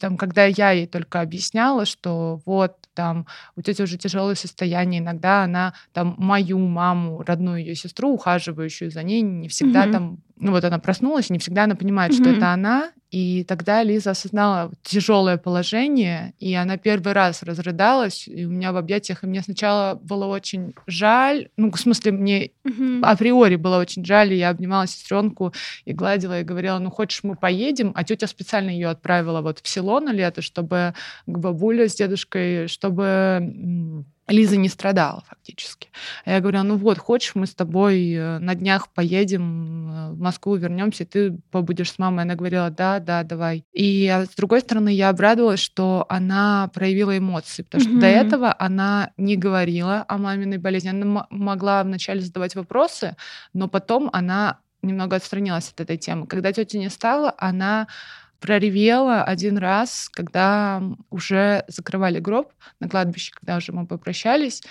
там, 0.00 0.16
когда 0.16 0.44
я 0.44 0.70
ей 0.70 0.86
только 0.86 1.20
объясняла, 1.20 1.84
что 1.84 2.40
вот 2.46 2.76
там 2.94 3.26
у 3.56 3.62
тети 3.62 3.82
уже 3.82 3.98
тяжелое 3.98 4.34
состояние, 4.34 5.00
иногда 5.00 5.44
она 5.44 5.74
там 5.92 6.14
мою 6.18 6.58
маму, 6.58 7.22
родную 7.26 7.60
ее 7.60 7.74
сестру, 7.74 8.14
ухаживающую 8.14 8.90
за 8.90 9.02
ней, 9.02 9.22
не 9.22 9.48
всегда 9.48 9.86
mm-hmm. 9.86 9.92
там, 9.92 10.18
ну 10.36 10.50
вот 10.52 10.64
она 10.64 10.78
проснулась, 10.78 11.30
не 11.30 11.38
всегда 11.38 11.64
она 11.64 11.74
понимает, 11.74 12.12
mm-hmm. 12.12 12.22
что 12.22 12.30
это 12.30 12.52
она, 12.52 12.92
и 13.10 13.44
тогда 13.44 13.84
Лиза 13.84 14.10
осознала 14.10 14.72
тяжелое 14.82 15.36
положение, 15.36 16.34
и 16.40 16.52
она 16.54 16.76
первый 16.76 17.12
раз 17.12 17.44
разрыдалась, 17.44 18.26
и 18.26 18.44
у 18.44 18.50
меня 18.50 18.72
в 18.72 18.76
объятиях, 18.76 19.22
и 19.22 19.28
мне 19.28 19.40
сначала 19.40 19.94
было 19.94 20.26
очень 20.26 20.74
жаль, 20.88 21.48
ну, 21.56 21.70
в 21.70 21.78
смысле, 21.78 22.10
мне 22.10 22.50
mm-hmm. 22.66 23.02
априори 23.02 23.54
было 23.54 23.78
очень 23.78 24.04
жаль, 24.04 24.32
и 24.32 24.38
я 24.38 24.48
обнимала 24.48 24.88
сестренку 24.88 25.52
и 25.84 25.92
гладила, 25.92 26.40
и 26.40 26.44
говорила, 26.44 26.80
ну, 26.80 26.90
хочешь, 26.90 27.22
мы 27.22 27.36
поедем? 27.36 27.92
А 27.94 28.02
тетя 28.02 28.26
специально 28.26 28.70
ее 28.70 28.88
отправила 28.88 29.42
вот 29.42 29.60
в 29.60 29.68
село 29.68 30.00
на 30.00 30.12
лето, 30.12 30.42
чтобы 30.42 30.94
к 31.26 31.38
бабуле 31.38 31.88
с 31.88 31.94
дедушкой, 31.94 32.66
чтобы 32.66 34.04
Лиза 34.26 34.56
не 34.56 34.68
страдала 34.68 35.22
фактически. 35.28 35.90
А 36.24 36.32
я 36.32 36.40
говорю, 36.40 36.62
ну 36.62 36.76
вот, 36.76 36.98
хочешь, 36.98 37.34
мы 37.34 37.46
с 37.46 37.54
тобой 37.54 38.12
э, 38.12 38.38
на 38.38 38.54
днях 38.54 38.88
поедем 38.88 39.90
э, 39.90 40.10
в 40.12 40.18
Москву, 40.18 40.56
вернемся, 40.56 41.04
ты 41.04 41.38
побудешь 41.50 41.92
с 41.92 41.98
мамой. 41.98 42.22
Она 42.22 42.34
говорила, 42.34 42.70
да, 42.70 43.00
да, 43.00 43.22
давай. 43.22 43.64
И 43.72 44.08
а 44.08 44.24
с 44.24 44.30
другой 44.30 44.60
стороны, 44.60 44.88
я 44.88 45.10
обрадовалась, 45.10 45.60
что 45.60 46.06
она 46.08 46.70
проявила 46.72 47.16
эмоции, 47.18 47.62
потому 47.62 47.82
что 47.82 47.92
mm-hmm. 47.92 48.00
до 48.00 48.06
этого 48.06 48.56
она 48.58 49.10
не 49.18 49.36
говорила 49.36 50.04
о 50.08 50.16
маминой 50.16 50.58
болезни. 50.58 50.88
Она 50.88 51.26
могла 51.28 51.82
вначале 51.82 52.20
задавать 52.20 52.54
вопросы, 52.54 53.16
но 53.52 53.68
потом 53.68 54.08
она 54.12 54.58
немного 54.84 55.16
отстранилась 55.16 55.70
от 55.70 55.80
этой 55.80 55.96
темы. 55.96 56.26
Когда 56.26 56.52
тетя 56.52 56.78
не 56.78 56.88
стала, 56.88 57.34
она 57.38 57.88
проревела 58.44 59.24
один 59.24 59.56
раз, 59.56 60.10
когда 60.12 60.82
уже 61.08 61.64
закрывали 61.66 62.18
гроб 62.20 62.52
на 62.78 62.90
кладбище, 62.90 63.32
когда 63.34 63.56
уже 63.56 63.72
мы 63.72 63.86
попрощались. 63.86 64.62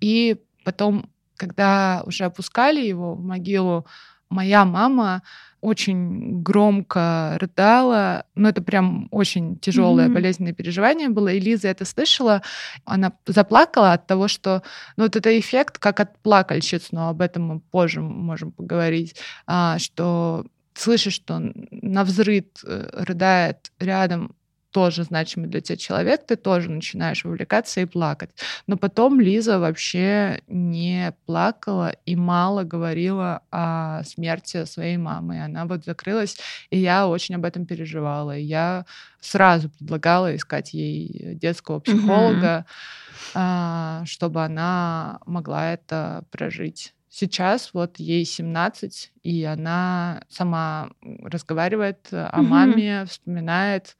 И 0.00 0.38
потом, 0.64 1.08
когда 1.36 2.02
уже 2.04 2.24
опускали 2.24 2.84
его 2.84 3.14
в 3.14 3.22
могилу, 3.22 3.86
моя 4.28 4.64
мама 4.64 5.22
очень 5.60 6.42
громко 6.42 7.38
рыдала. 7.40 8.24
Ну, 8.34 8.48
это 8.48 8.60
прям 8.60 9.06
очень 9.12 9.56
тяжелое 9.60 10.08
mm-hmm. 10.08 10.14
болезненное 10.14 10.52
переживание 10.52 11.08
было. 11.08 11.28
И 11.28 11.38
Лиза 11.38 11.68
это 11.68 11.84
слышала. 11.84 12.42
Она 12.84 13.12
заплакала 13.26 13.92
от 13.92 14.08
того, 14.08 14.26
что... 14.26 14.64
Ну, 14.96 15.04
вот 15.04 15.14
это 15.14 15.38
эффект, 15.38 15.78
как 15.78 16.00
от 16.00 16.18
плакальщиц, 16.18 16.88
но 16.90 17.10
об 17.10 17.20
этом 17.20 17.44
мы 17.44 17.60
позже 17.60 18.00
можем 18.00 18.50
поговорить, 18.50 19.14
а, 19.46 19.78
что 19.78 20.44
слышишь, 20.74 21.14
что 21.14 21.40
на 21.70 22.04
взрыд 22.04 22.60
э, 22.64 22.88
рыдает 22.92 23.72
рядом 23.78 24.34
тоже 24.72 25.04
значимый 25.04 25.48
для 25.48 25.60
тебя 25.60 25.76
человек, 25.76 26.26
ты 26.26 26.36
тоже 26.36 26.70
начинаешь 26.70 27.24
вовлекаться 27.24 27.80
и 27.80 27.84
плакать. 27.84 28.30
Но 28.66 28.76
потом 28.76 29.20
Лиза 29.20 29.58
вообще 29.58 30.40
не 30.48 31.14
плакала 31.26 31.94
и 32.06 32.16
мало 32.16 32.64
говорила 32.64 33.42
о 33.50 34.02
смерти 34.04 34.64
своей 34.64 34.96
мамы. 34.96 35.44
Она 35.44 35.66
вот 35.66 35.84
закрылась, 35.84 36.38
и 36.70 36.78
я 36.78 37.06
очень 37.06 37.34
об 37.36 37.44
этом 37.44 37.66
переживала. 37.66 38.36
И 38.36 38.42
я 38.42 38.86
сразу 39.20 39.68
предлагала 39.68 40.34
искать 40.34 40.72
ей 40.72 41.34
детского 41.34 41.80
психолога, 41.80 42.64
mm-hmm. 43.34 44.06
чтобы 44.06 44.42
она 44.42 45.20
могла 45.26 45.72
это 45.72 46.24
прожить. 46.30 46.94
Сейчас 47.14 47.74
вот 47.74 47.98
ей 47.98 48.24
17, 48.24 49.12
и 49.22 49.44
она 49.44 50.24
сама 50.30 50.88
разговаривает 51.02 52.08
о 52.10 52.16
mm-hmm. 52.16 52.42
маме, 52.42 53.04
вспоминает, 53.04 53.98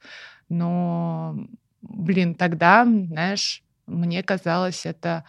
но, 0.49 1.37
блин, 1.83 2.33
тогда, 2.33 2.85
знаешь, 2.85 3.61
мне 3.85 4.23
казалось 4.23 4.87
это 4.87 5.25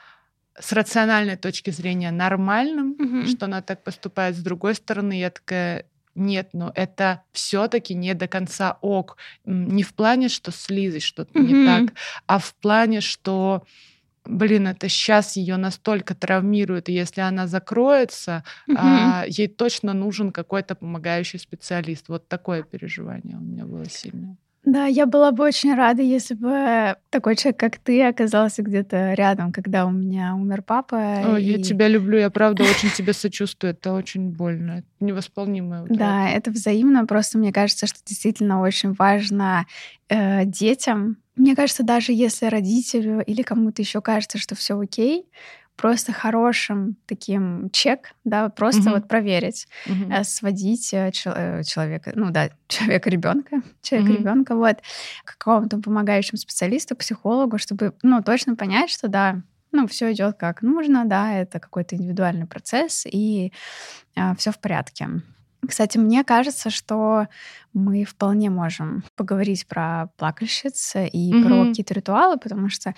с 0.59 0.73
рациональной 0.73 1.37
точки 1.37 1.69
зрения 1.69 2.11
нормальным, 2.11 2.97
mm-hmm. 2.99 3.26
что 3.26 3.45
она 3.45 3.61
так 3.61 3.85
поступает. 3.85 4.35
С 4.35 4.43
другой 4.43 4.76
стороны, 4.76 5.21
я 5.21 5.29
такая, 5.29 5.85
нет, 6.14 6.49
но 6.55 6.73
это 6.75 7.23
все-таки 7.33 7.93
не 7.93 8.14
до 8.14 8.29
конца 8.29 8.79
ок. 8.81 9.19
Не 9.45 9.83
в 9.83 9.93
плане, 9.93 10.31
что 10.31 10.53
с 10.53 10.71
Лизой 10.71 11.00
что-то 11.00 11.38
mm-hmm. 11.38 11.53
не 11.53 11.67
так, 11.67 11.95
а 12.26 12.38
в 12.38 12.55
плане, 12.55 13.03
что 13.03 13.62
блин, 14.26 14.69
это 14.69 14.88
сейчас 14.88 15.37
ее 15.37 15.57
настолько 15.57 16.14
травмирует, 16.14 16.88
и 16.88 16.93
если 16.93 17.21
она 17.21 17.47
закроется, 17.47 18.45
угу. 18.66 18.76
а, 18.78 19.25
ей 19.26 19.49
точно 19.49 19.93
нужен 19.93 20.33
какой-то 20.33 20.75
помогающий 20.75 21.38
специалист. 21.38 22.09
Вот 22.09 22.28
такое 22.28 22.62
переживание 22.62 23.37
у 23.37 23.40
меня 23.40 23.64
было 23.64 23.85
сильное. 23.88 24.37
Да, 24.64 24.87
я 24.87 25.04
была 25.04 25.31
бы 25.31 25.45
очень 25.45 25.75
рада, 25.75 26.00
если 26.00 26.35
бы 26.35 26.97
такой 27.11 27.37
человек, 27.37 27.61
как 27.61 27.76
ты, 27.76 28.02
оказался 28.02 28.62
где-то 28.62 29.12
рядом, 29.12 29.52
когда 29.52 29.85
у 29.85 29.90
меня 29.90 30.35
умер 30.35 30.62
папа. 30.62 31.35
О, 31.35 31.37
и... 31.37 31.45
Я 31.45 31.62
тебя 31.62 31.87
люблю, 31.87 32.19
я 32.19 32.31
правда 32.31 32.62
очень 32.62 32.88
тебе 32.90 33.12
сочувствую, 33.12 33.73
это 33.73 33.93
очень 33.93 34.31
больно, 34.31 34.78
это 34.78 34.87
невосполнимое. 35.00 35.83
Утрата. 35.83 35.99
Да, 35.99 36.31
это 36.31 36.50
взаимно, 36.50 37.04
просто 37.04 37.37
мне 37.37 37.52
кажется, 37.52 37.87
что 37.87 37.99
действительно 38.07 38.62
очень 38.62 38.95
важно 38.95 39.66
э, 40.09 40.47
детям. 40.47 41.19
Мне 41.37 41.57
кажется, 41.57 41.83
даже 41.83 42.12
если 42.12 42.47
родителю 42.47 43.23
или 43.25 43.43
кому-то 43.43 43.83
еще 43.83 44.00
кажется, 44.00 44.38
что 44.38 44.55
все 44.55 44.79
окей, 44.79 45.26
просто 45.76 46.12
хорошим 46.12 46.97
таким 47.07 47.71
чек, 47.71 48.14
да, 48.25 48.49
просто 48.49 48.83
угу. 48.83 48.91
вот 48.91 49.09
проверить, 49.09 49.67
угу. 49.87 50.12
сводить 50.23 50.95
э, 50.95 51.11
чел- 51.12 51.64
человека, 51.64 52.12
ну 52.14 52.31
да, 52.31 52.50
человека 52.69 53.11
ребенка, 53.11 53.62
человека 53.83 54.12
угу. 54.12 54.19
ребенка, 54.19 54.55
вот, 54.55 54.76
к 55.25 55.37
какому-то 55.37 55.79
помогающему 55.79 56.38
специалисту, 56.38 56.95
психологу, 56.95 57.59
чтобы, 57.59 57.95
ну, 58.03 58.23
точно 58.23 58.55
понять, 58.55 58.91
что 58.91 59.09
да, 59.09 59.43
ну, 59.73 59.88
все 59.88 60.12
идет 60.12 60.37
как 60.38 60.62
нужно, 60.62 61.05
да, 61.05 61.35
это 61.35 61.59
какой-то 61.59 61.97
индивидуальный 61.97 62.47
процесс, 62.47 63.05
и 63.11 63.53
э, 64.14 64.35
все 64.37 64.53
в 64.53 64.59
порядке. 64.61 65.09
Кстати, 65.66 65.99
мне 65.99 66.25
кажется, 66.25 66.71
что 66.71 67.28
мы 67.73 68.04
вполне 68.04 68.50
можем 68.50 69.02
поговорить 69.16 69.66
про 69.66 70.09
плакальщиц 70.16 70.94
и 71.12 71.33
mm-hmm. 71.33 71.44
про 71.44 71.66
какие-то 71.66 71.94
ритуалы, 71.94 72.38
потому 72.38 72.68
что 72.68 72.94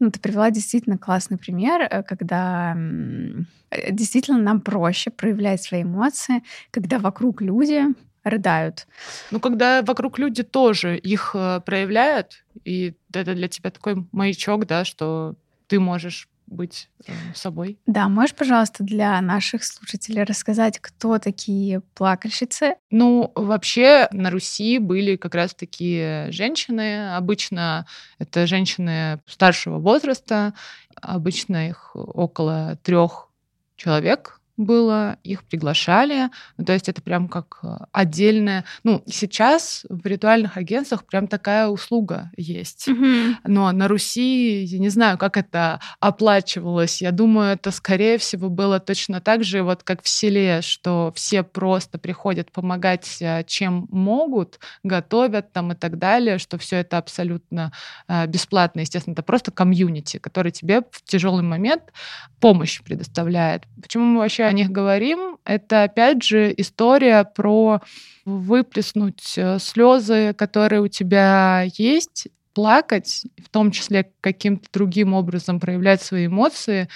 ну, 0.00 0.10
ты 0.10 0.18
привела 0.18 0.50
действительно 0.50 0.98
классный 0.98 1.36
пример, 1.36 1.82
э, 1.82 2.02
когда 2.02 2.76
э, 3.70 3.92
действительно 3.92 4.38
нам 4.38 4.60
проще 4.60 5.10
проявлять 5.10 5.62
свои 5.62 5.82
эмоции, 5.82 6.42
когда 6.70 6.98
вокруг 6.98 7.42
люди 7.42 7.84
рыдают. 8.24 8.86
Ну, 9.30 9.38
когда 9.38 9.82
вокруг 9.82 10.18
люди 10.18 10.42
тоже 10.42 10.96
их 10.96 11.32
э, 11.34 11.60
проявляют, 11.64 12.44
и 12.64 12.94
это 13.12 13.34
для 13.34 13.48
тебя 13.48 13.70
такой 13.70 14.06
маячок, 14.12 14.66
да, 14.66 14.84
что 14.84 15.34
ты 15.66 15.78
можешь 15.78 16.28
быть 16.54 16.88
э, 17.06 17.12
собой. 17.34 17.78
Да, 17.86 18.08
можешь, 18.08 18.34
пожалуйста, 18.34 18.84
для 18.84 19.20
наших 19.20 19.64
слушателей 19.64 20.22
рассказать, 20.22 20.78
кто 20.78 21.18
такие 21.18 21.80
плакальщицы? 21.94 22.76
Ну, 22.90 23.32
вообще 23.34 24.08
на 24.12 24.30
Руси 24.30 24.78
были 24.78 25.16
как 25.16 25.34
раз 25.34 25.54
такие 25.54 26.30
женщины. 26.32 27.14
Обычно 27.14 27.86
это 28.18 28.46
женщины 28.46 29.20
старшего 29.26 29.78
возраста. 29.78 30.54
Обычно 31.00 31.68
их 31.68 31.90
около 31.94 32.78
трех 32.82 33.28
человек 33.76 34.40
было, 34.56 35.18
их 35.24 35.44
приглашали. 35.44 36.30
Ну, 36.56 36.64
то 36.64 36.72
есть 36.72 36.88
это 36.88 37.02
прям 37.02 37.28
как 37.28 37.58
э, 37.62 37.76
отдельная... 37.92 38.64
Ну, 38.84 39.02
сейчас 39.06 39.84
в 39.88 40.06
ритуальных 40.06 40.56
агентствах 40.56 41.04
прям 41.04 41.26
такая 41.26 41.68
услуга 41.68 42.30
есть. 42.36 42.88
Mm-hmm. 42.88 43.36
Но 43.44 43.72
на 43.72 43.88
Руси, 43.88 44.62
я 44.62 44.78
не 44.78 44.90
знаю, 44.90 45.18
как 45.18 45.36
это 45.36 45.80
оплачивалось. 45.98 47.02
Я 47.02 47.10
думаю, 47.10 47.54
это, 47.54 47.70
скорее 47.70 48.18
всего, 48.18 48.48
было 48.48 48.78
точно 48.78 49.20
так 49.20 49.42
же, 49.42 49.62
вот 49.62 49.82
как 49.82 50.02
в 50.02 50.08
селе, 50.08 50.62
что 50.62 51.12
все 51.16 51.42
просто 51.42 51.98
приходят 51.98 52.52
помогать, 52.52 53.16
э, 53.20 53.42
чем 53.46 53.88
могут, 53.90 54.60
готовят 54.82 55.52
там 55.52 55.72
и 55.72 55.74
так 55.74 55.98
далее, 55.98 56.38
что 56.38 56.58
все 56.58 56.76
это 56.76 56.98
абсолютно 56.98 57.72
э, 58.06 58.26
бесплатно. 58.26 58.80
Естественно, 58.80 59.14
это 59.14 59.22
просто 59.22 59.50
комьюнити, 59.50 60.18
который 60.18 60.52
тебе 60.52 60.82
в 60.90 61.02
тяжелый 61.02 61.42
момент 61.42 61.82
помощь 62.40 62.80
предоставляет. 62.82 63.64
Почему 63.82 64.04
мы 64.04 64.18
вообще 64.20 64.43
о 64.44 64.52
них 64.52 64.70
говорим, 64.70 65.38
это 65.44 65.84
опять 65.84 66.22
же 66.22 66.52
история 66.56 67.24
про 67.24 67.80
выплеснуть 68.24 69.34
э, 69.36 69.58
слезы, 69.58 70.34
которые 70.34 70.80
у 70.80 70.88
тебя 70.88 71.66
есть, 71.76 72.28
плакать, 72.54 73.24
в 73.42 73.48
том 73.50 73.70
числе 73.70 74.10
каким-то 74.20 74.68
другим 74.72 75.12
образом 75.12 75.60
проявлять 75.60 76.02
свои 76.02 76.26
эмоции 76.26 76.88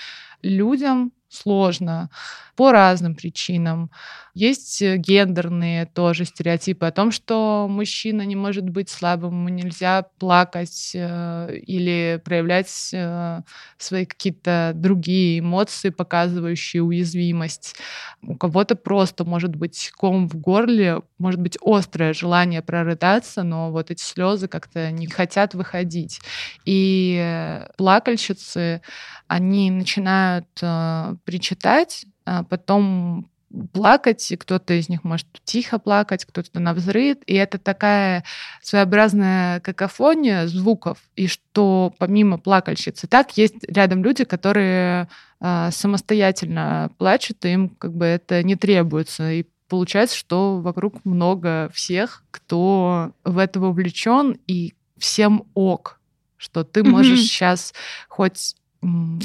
людям 0.43 1.12
сложно 1.28 2.11
по 2.56 2.73
разным 2.73 3.14
причинам. 3.14 3.90
Есть 4.35 4.82
э, 4.82 4.97
гендерные 4.97 5.87
тоже 5.87 6.25
стереотипы 6.25 6.87
о 6.87 6.90
том, 6.92 7.12
что 7.12 7.66
мужчина 7.68 8.23
не 8.23 8.37
может 8.37 8.68
быть 8.68 8.88
слабым, 8.88 9.32
ему 9.35 9.49
нельзя 9.49 10.02
плакать 10.18 10.92
э, 10.94 11.56
или 11.66 12.20
проявлять 12.25 12.90
э, 12.92 13.42
свои 13.78 14.06
какие-то 14.06 14.73
другие 14.75 15.40
эмоции, 15.40 15.90
показывающие 15.90 16.82
уязвимость. 16.82 17.76
У 18.23 18.37
кого-то 18.37 18.75
просто 18.75 19.25
может 19.25 19.54
быть 19.54 19.90
ком 19.97 20.28
в 20.28 20.37
горле, 20.37 21.02
может 21.18 21.40
быть 21.40 21.58
острое 21.61 22.12
желание 22.12 22.62
прорыдаться, 22.62 23.42
но 23.42 23.70
вот 23.70 23.90
эти 23.90 24.02
слезы 24.02 24.49
как-то 24.49 24.90
не 24.90 25.06
хотят 25.06 25.54
выходить. 25.54 26.20
И 26.64 27.64
плакальщицы, 27.76 28.82
они 29.28 29.70
начинают 29.70 30.49
э, 30.61 31.14
причитать, 31.25 32.06
а 32.25 32.42
потом 32.42 33.30
плакать, 33.73 34.30
и 34.30 34.36
кто-то 34.36 34.75
из 34.75 34.88
них 34.88 35.04
может 35.04 35.26
тихо 35.45 35.78
плакать, 35.78 36.25
кто-то 36.25 36.60
на 36.60 36.75
взрыв, 36.75 37.19
и 37.26 37.34
это 37.34 37.58
такая 37.58 38.25
своеобразная 38.62 39.60
какофония 39.60 40.47
звуков, 40.47 40.99
и 41.17 41.28
что 41.28 41.95
помимо 41.99 42.38
плакальщицы, 42.38 43.06
так 43.06 43.36
есть 43.36 43.64
рядом 43.69 44.04
люди, 44.04 44.25
которые 44.25 45.08
э, 45.41 45.71
самостоятельно 45.73 46.91
плачут, 46.99 47.45
и 47.45 47.52
им 47.52 47.69
как 47.71 47.95
бы 47.95 48.04
это 48.04 48.43
не 48.43 48.56
требуется, 48.56 49.30
и 49.30 49.47
получается, 49.69 50.17
что 50.17 50.60
вокруг 50.60 51.04
много 51.04 51.71
всех, 51.73 52.25
кто 52.30 53.12
в 53.25 53.38
это 53.38 53.60
вовлечен, 53.60 54.38
и 54.47 54.75
всем 54.99 55.45
ок, 55.54 56.00
что 56.36 56.64
ты 56.64 56.84
можешь 56.84 57.19
mm-hmm. 57.19 57.23
сейчас 57.23 57.75
хоть 58.08 58.56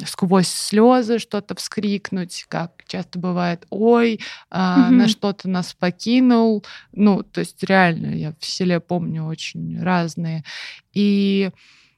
сквозь 0.05 0.47
слезы 0.47 1.19
что-то 1.19 1.55
вскрикнуть, 1.55 2.45
как 2.47 2.83
часто 2.87 3.19
бывает, 3.19 3.65
ой, 3.69 4.19
а, 4.49 4.89
на 4.89 5.07
что-то 5.07 5.47
нас 5.47 5.73
покинул. 5.73 6.65
Ну, 6.91 7.23
то 7.23 7.39
есть 7.39 7.63
реально, 7.63 8.15
я 8.15 8.33
в 8.39 8.45
селе 8.45 8.79
помню 8.79 9.25
очень 9.25 9.81
разные. 9.81 10.43
И 10.93 11.51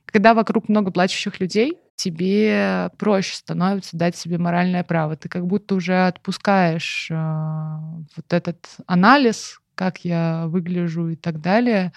когда 0.05 0.33
вокруг 0.33 0.69
много 0.69 0.91
плачущих 0.91 1.39
людей, 1.39 1.77
тебе 1.95 2.89
проще 2.97 3.35
становится 3.35 3.97
дать 3.97 4.17
себе 4.17 4.37
моральное 4.37 4.83
право. 4.83 5.15
Ты 5.15 5.29
как 5.29 5.45
будто 5.45 5.75
уже 5.75 6.07
отпускаешь 6.07 7.07
э, 7.09 7.15
вот 7.15 8.33
этот 8.33 8.67
анализ, 8.85 9.61
как 9.75 9.99
я 9.99 10.45
выгляжу 10.47 11.09
и 11.09 11.15
так 11.15 11.41
далее, 11.41 11.93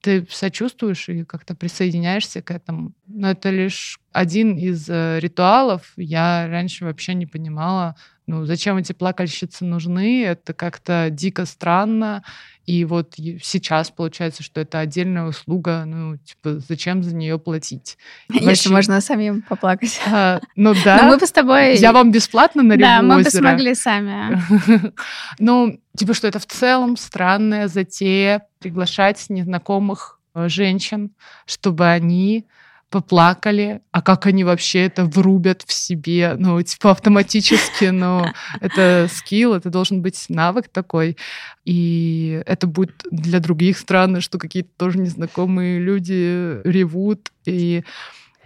ты 0.00 0.26
сочувствуешь 0.30 1.08
и 1.08 1.24
как-то 1.24 1.54
присоединяешься 1.54 2.40
к 2.42 2.50
этому. 2.50 2.92
Но 3.06 3.30
это 3.30 3.50
лишь 3.50 3.98
один 4.12 4.56
из 4.56 4.88
э, 4.88 5.18
ритуалов. 5.20 5.92
Я 5.96 6.46
раньше 6.48 6.84
вообще 6.84 7.14
не 7.14 7.26
понимала, 7.26 7.96
ну, 8.26 8.44
зачем 8.44 8.76
эти 8.76 8.92
плакальщицы 8.92 9.64
нужны, 9.64 10.24
это 10.24 10.52
как-то 10.52 11.08
дико 11.10 11.46
странно. 11.46 12.22
И 12.68 12.84
вот 12.84 13.14
сейчас 13.16 13.90
получается, 13.90 14.42
что 14.42 14.60
это 14.60 14.80
отдельная 14.80 15.24
услуга, 15.24 15.84
ну, 15.86 16.18
типа, 16.18 16.58
зачем 16.68 17.02
за 17.02 17.16
нее 17.16 17.38
платить? 17.38 17.96
Если 18.28 18.44
Вообще... 18.44 18.68
можно 18.68 19.00
самим 19.00 19.40
поплакать. 19.40 19.98
А, 20.06 20.42
ну 20.54 20.74
да. 20.84 20.98
Но 21.00 21.08
мы 21.08 21.16
бы 21.16 21.26
с 21.26 21.32
тобой... 21.32 21.78
Я 21.78 21.94
вам 21.94 22.12
бесплатно 22.12 22.62
на 22.62 22.76
Да, 22.76 23.00
мы 23.00 23.22
бы 23.22 23.30
смогли 23.30 23.74
сами. 23.74 24.38
Ну, 25.38 25.80
типа, 25.96 26.12
что 26.12 26.28
это 26.28 26.40
в 26.40 26.44
целом 26.44 26.98
странная 26.98 27.68
затея 27.68 28.42
приглашать 28.58 29.24
незнакомых 29.30 30.20
э, 30.34 30.50
женщин, 30.50 31.12
чтобы 31.46 31.86
они 31.86 32.44
поплакали, 32.90 33.82
а 33.92 34.00
как 34.00 34.26
они 34.26 34.44
вообще 34.44 34.86
это 34.86 35.04
врубят 35.04 35.62
в 35.66 35.72
себе, 35.72 36.34
ну, 36.38 36.60
типа 36.62 36.92
автоматически, 36.92 37.86
ну, 37.86 38.26
это 38.60 39.08
скилл, 39.12 39.54
это 39.54 39.68
должен 39.70 40.00
быть 40.00 40.24
навык 40.28 40.68
такой, 40.68 41.16
и 41.64 42.42
это 42.46 42.66
будет 42.66 43.04
для 43.10 43.40
других 43.40 43.78
странно, 43.78 44.20
что 44.20 44.38
какие-то 44.38 44.70
тоже 44.76 44.98
незнакомые 44.98 45.80
люди 45.80 46.60
ревут, 46.66 47.30
и 47.44 47.84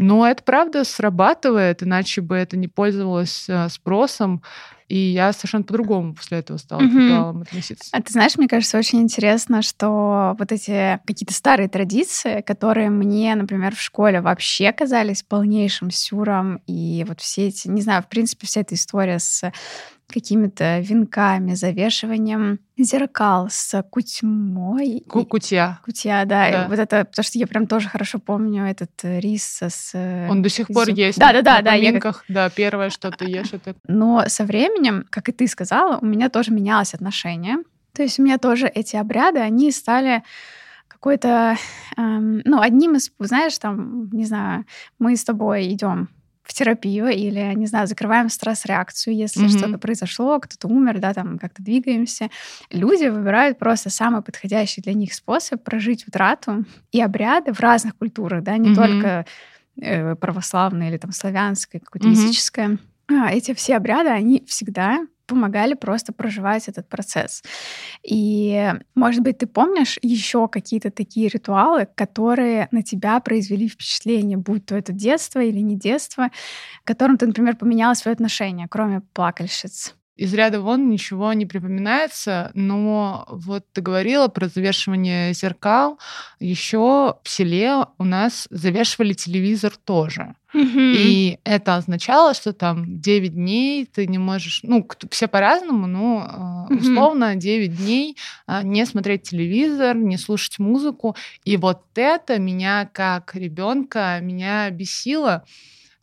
но 0.03 0.27
это 0.29 0.43
правда 0.43 0.85
срабатывает, 0.85 1.83
иначе 1.83 2.21
бы 2.21 2.37
это 2.37 2.57
не 2.57 2.69
пользовалось 2.69 3.49
э, 3.49 3.69
спросом. 3.69 4.43
И 4.89 4.99
я 4.99 5.33
совершенно 5.33 5.65
по-другому 5.65 6.15
после 6.15 6.41
этого 6.41 6.59
стала 6.59 6.83
mm-hmm. 6.83 6.91
к 6.91 6.95
ритуалам 6.95 7.43
относиться. 7.43 7.89
А 7.93 8.03
ты 8.03 8.13
знаешь, 8.13 8.37
мне 8.37 8.47
кажется, 8.47 8.77
очень 8.77 9.01
интересно, 9.01 9.63
что 9.63 10.37
вот 10.39 10.53
эти 10.53 11.01
какие-то 11.07 11.33
старые 11.33 11.71
традиции, 11.71 12.43
которые 12.43 12.91
мне, 12.91 13.35
например, 13.35 13.75
в 13.75 13.81
школе 13.81 14.21
вообще 14.21 14.71
казались 14.71 15.23
полнейшим 15.23 15.91
сюром, 15.91 16.61
и 16.67 17.07
вот 17.09 17.23
все 17.23 17.49
эти, 17.49 17.69
не 17.69 17.81
знаю, 17.81 18.03
в 18.03 18.09
принципе, 18.09 18.47
вся 18.47 18.61
эта 18.61 18.75
история 18.75 19.19
с 19.19 19.51
какими-то 20.13 20.81
венками, 20.81 21.55
завешиванием 21.55 22.61
зеркал 22.79 23.49
с 23.51 23.83
кутьмой. 23.91 25.05
Ку 25.09 25.25
кутья. 25.25 25.81
Кутья, 25.85 26.25
да. 26.27 26.51
да. 26.51 26.67
вот 26.69 26.79
это, 26.79 27.05
потому 27.05 27.25
что 27.25 27.39
я 27.39 27.47
прям 27.47 27.67
тоже 27.67 27.89
хорошо 27.89 28.19
помню 28.19 28.65
этот 28.67 28.91
рис 29.03 29.63
с... 29.63 29.91
Э, 29.95 30.29
Он 30.31 30.43
до 30.43 30.49
сих 30.49 30.69
пор 30.69 30.89
есть. 30.89 31.19
Да, 31.19 31.33
да, 31.33 31.43
да. 31.43 31.63
да, 31.63 31.75
я 31.75 31.99
как... 31.99 32.25
да, 32.29 32.51
первое, 32.51 32.91
что 32.91 33.11
ты 33.11 33.25
ешь, 33.25 33.53
это... 33.53 33.75
Но 33.87 34.25
со 34.29 34.45
временем, 34.45 35.07
как 35.11 35.29
и 35.29 35.33
ты 35.33 35.47
сказала, 35.49 35.99
у 35.99 36.07
меня 36.07 36.29
тоже 36.29 36.53
менялось 36.53 36.95
отношение. 36.95 37.57
То 37.93 38.03
есть 38.03 38.19
у 38.19 38.23
меня 38.23 38.39
тоже 38.39 38.67
эти 38.67 38.97
обряды, 38.97 39.41
они 39.41 39.71
стали 39.71 40.23
какой-то, 40.89 41.57
эм, 41.97 42.43
ну, 42.45 42.61
одним 42.61 42.95
из, 42.95 43.11
знаешь, 43.19 43.59
там, 43.59 44.09
не 44.13 44.25
знаю, 44.25 44.65
мы 44.99 45.17
с 45.17 45.25
тобой 45.25 45.73
идем 45.73 46.09
терапию 46.53 47.09
или, 47.09 47.53
не 47.55 47.67
знаю, 47.67 47.87
закрываем 47.87 48.29
стресс-реакцию, 48.29 49.17
если 49.17 49.47
mm-hmm. 49.47 49.59
что-то 49.59 49.79
произошло, 49.79 50.39
кто-то 50.41 50.69
умер, 50.69 50.99
да, 50.99 51.15
там 51.15 51.39
как-то 51.39 51.63
двигаемся. 51.63 52.31
Люди 52.71 53.07
выбирают 53.07 53.59
просто 53.59 53.91
самый 53.91 54.23
подходящий 54.23 54.81
для 54.81 54.95
них 54.95 55.15
способ 55.15 55.63
прожить 55.63 56.07
утрату 56.07 56.65
и 56.91 57.01
обряды 57.01 57.53
в 57.53 57.61
разных 57.61 57.97
культурах, 57.97 58.43
да, 58.43 58.57
не 58.57 58.71
mm-hmm. 58.71 58.75
только 58.75 59.27
э, 59.81 60.15
православные 60.17 60.91
или 60.91 60.99
там 60.99 61.13
славянское, 61.13 61.81
какое-то 61.81 62.09
mm-hmm. 62.09 62.13
языческое. 62.13 62.79
А, 63.09 63.33
эти 63.33 63.55
все 63.55 63.77
обряды, 63.77 64.11
они 64.11 64.45
всегда 64.47 65.07
помогали 65.27 65.75
просто 65.75 66.13
проживать 66.13 66.69
этот 66.69 66.89
процесс. 66.89 67.43
И, 68.03 68.73
может 68.95 69.23
быть, 69.23 69.39
ты 69.39 69.47
помнишь 69.47 69.99
еще 70.03 70.49
какие-то 70.49 70.91
такие 70.91 71.29
ритуалы, 71.29 71.89
которые 71.95 72.69
на 72.73 72.83
тебя 72.83 73.21
произвели 73.21 73.69
впечатление, 73.69 74.39
будь 74.39 74.67
то 74.67 74.77
это 74.77 74.93
детство 74.93 75.41
или 75.41 75.61
не 75.61 75.77
детство, 75.77 76.31
которым 76.85 77.19
ты, 77.19 77.27
например, 77.27 77.57
поменяла 77.57 77.95
свое 77.95 78.15
отношение, 78.15 78.69
кроме 78.71 79.03
плакальщиц? 79.15 79.95
Из 80.23 80.33
ряда 80.35 80.61
вон 80.61 80.89
ничего 80.89 81.33
не 81.33 81.47
припоминается, 81.47 82.53
но 82.55 83.27
вот 83.29 83.65
ты 83.73 83.81
говорила 83.81 84.29
про 84.29 84.47
завешивание 84.47 85.35
зеркал. 85.35 85.99
Еще 86.39 86.79
в 87.25 87.29
селе 87.29 87.87
у 87.99 88.05
нас 88.05 88.47
завешивали 88.51 89.15
телевизор 89.15 89.73
тоже. 89.85 90.37
Mm-hmm. 90.55 90.95
И 90.97 91.39
это 91.43 91.75
означало, 91.75 92.35
что 92.35 92.53
там 92.53 93.01
9 93.01 93.35
дней 93.35 93.85
ты 93.85 94.07
не 94.07 94.19
можешь, 94.19 94.61
ну, 94.63 94.87
все 95.11 95.27
по-разному, 95.27 95.89
но 95.89 96.69
mm-hmm. 96.71 96.79
условно 96.79 97.35
9 97.35 97.77
дней 97.77 98.17
а, 98.47 98.63
не 98.63 98.87
смотреть 98.87 99.25
телевизор, 99.25 99.97
не 99.97 100.19
слушать 100.19 100.61
музыку. 100.61 101.17
И 101.45 101.57
вот 101.57 101.83
это 101.97 102.39
меня 102.39 102.89
как 102.93 103.35
ребенка 103.35 104.21
меня 104.23 104.71
бесило 104.71 105.45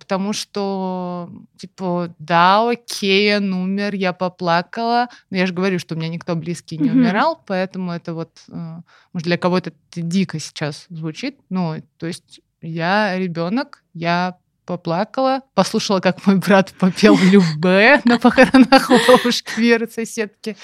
потому 0.10 0.34
что, 0.34 1.30
типа, 1.56 2.16
да, 2.18 2.68
окей, 2.68 3.38
он 3.38 3.54
умер, 3.54 3.94
я 3.94 4.12
поплакала, 4.12 5.08
но 5.30 5.38
я 5.38 5.46
же 5.46 5.54
говорю, 5.54 5.78
что 5.78 5.94
у 5.94 6.00
меня 6.00 6.10
никто 6.10 6.36
близкий 6.36 6.80
не 6.80 6.90
умирал, 6.90 7.40
поэтому 7.46 7.92
это 7.92 8.16
вот, 8.16 8.32
э, 8.52 8.78
может, 9.14 9.28
для 9.28 9.38
кого-то 9.38 9.70
это 9.70 10.02
дико 10.02 10.40
сейчас 10.40 10.88
звучит, 10.90 11.38
ну, 11.50 11.76
то 11.98 12.08
есть 12.08 12.42
я 12.60 13.20
ребенок, 13.20 13.84
я 13.94 14.38
поплакала, 14.70 15.42
послушала, 15.56 16.00
как 16.00 16.28
мой 16.28 16.36
брат 16.36 16.76
попел 16.78 17.18
Любе 17.18 18.02
на 18.06 18.20
похоронах 18.20 18.92
бабушки 19.08 19.60
Веры, 19.60 19.88
соседки. 19.88 20.56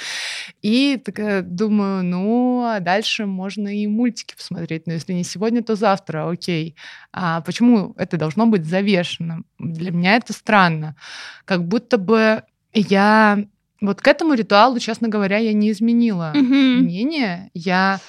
И 0.61 1.01
такая 1.03 1.41
думаю, 1.41 2.03
ну, 2.03 2.63
а 2.67 2.79
дальше 2.81 3.25
можно 3.25 3.67
и 3.67 3.87
мультики 3.87 4.35
посмотреть. 4.35 4.85
Но 4.85 4.93
если 4.93 5.13
не 5.13 5.23
сегодня, 5.23 5.63
то 5.63 5.75
завтра, 5.75 6.29
окей. 6.29 6.75
А 7.11 7.41
почему 7.41 7.95
это 7.97 8.17
должно 8.17 8.45
быть 8.45 8.65
завешено? 8.65 9.41
Для 9.57 9.89
меня 9.89 10.17
это 10.17 10.33
странно. 10.33 10.95
Как 11.45 11.67
будто 11.67 11.97
бы 11.97 12.43
я... 12.73 13.39
Вот 13.81 14.01
к 14.01 14.07
этому 14.07 14.35
ритуалу, 14.35 14.77
честно 14.77 15.07
говоря, 15.07 15.39
я 15.39 15.53
не 15.53 15.71
изменила 15.71 16.31
mm-hmm. 16.35 16.75
мнение. 16.77 17.49
Я 17.55 17.99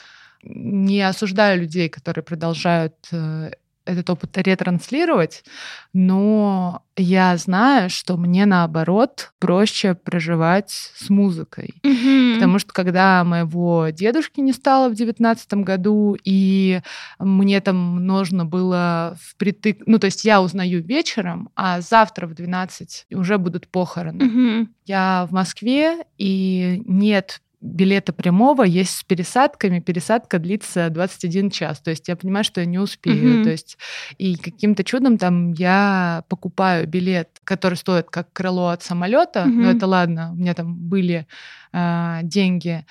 не 0.43 1.01
осуждаю 1.01 1.63
людей, 1.63 1.89
которые 1.89 2.23
продолжают 2.23 2.95
э, 3.13 3.53
этот 3.87 4.11
опыт 4.11 4.37
ретранслировать, 4.37 5.45
но 5.93 6.83
я 6.97 7.37
знаю, 7.37 7.91
что 7.91 8.17
мне 8.17 8.47
наоборот 8.47 9.33
проще 9.39 9.95
проживать 9.95 10.71
с 10.71 11.09
музыкой. 11.09 11.75
Mm-hmm. 11.83 12.35
Потому 12.35 12.59
что 12.59 12.73
когда 12.73 13.23
моего 13.25 13.89
дедушки 13.91 14.41
не 14.41 14.53
стало 14.53 14.89
в 14.89 14.95
девятнадцатом 14.95 15.63
году, 15.63 16.17
и 16.25 16.81
мне 17.19 17.61
там 17.61 18.07
нужно 18.07 18.45
было 18.45 19.17
впритык... 19.23 19.83
Ну, 19.87 19.99
то 19.99 20.07
есть 20.07 20.25
я 20.25 20.43
узнаю 20.43 20.83
вечером, 20.83 21.51
а 21.55 21.81
завтра 21.81 22.27
в 22.27 22.35
12 22.35 23.07
уже 23.13 23.39
будут 23.39 23.69
похороны. 23.69 24.23
Mm-hmm. 24.23 24.67
Я 24.87 25.27
в 25.29 25.33
Москве, 25.33 26.05
и 26.19 26.83
нет 26.87 27.41
билета 27.61 28.13
прямого 28.13 28.63
есть 28.63 28.97
с 28.97 29.05
пересадками. 29.05 29.81
Пересадка 29.81 30.39
длится 30.39 30.91
21 30.91 31.51
час. 31.51 31.81
То 31.81 31.91
есть 31.91 32.09
я 32.09 32.17
понимаю, 32.17 32.45
что 32.45 32.61
я 32.61 32.67
не 32.67 32.79
успею. 32.79 33.41
Mm-hmm. 33.41 33.45
То 33.45 33.51
есть 33.51 33.79
и 34.19 34.37
каким-то 34.37 34.85
чудом 34.85 35.19
там 35.19 35.53
я 35.53 36.25
покупаю 36.29 36.87
билет, 36.87 37.29
который 37.45 37.75
стоит 37.75 38.11
как 38.11 38.33
крыло 38.33 38.69
от 38.69 38.83
самолета. 38.83 39.41
Mm-hmm. 39.41 39.53
Но 39.53 39.71
это 39.71 39.87
ладно, 39.87 40.33
у 40.33 40.37
меня 40.37 40.55
там 40.55 40.75
были 40.77 41.27
э, 41.73 42.21
деньги. 42.23 42.85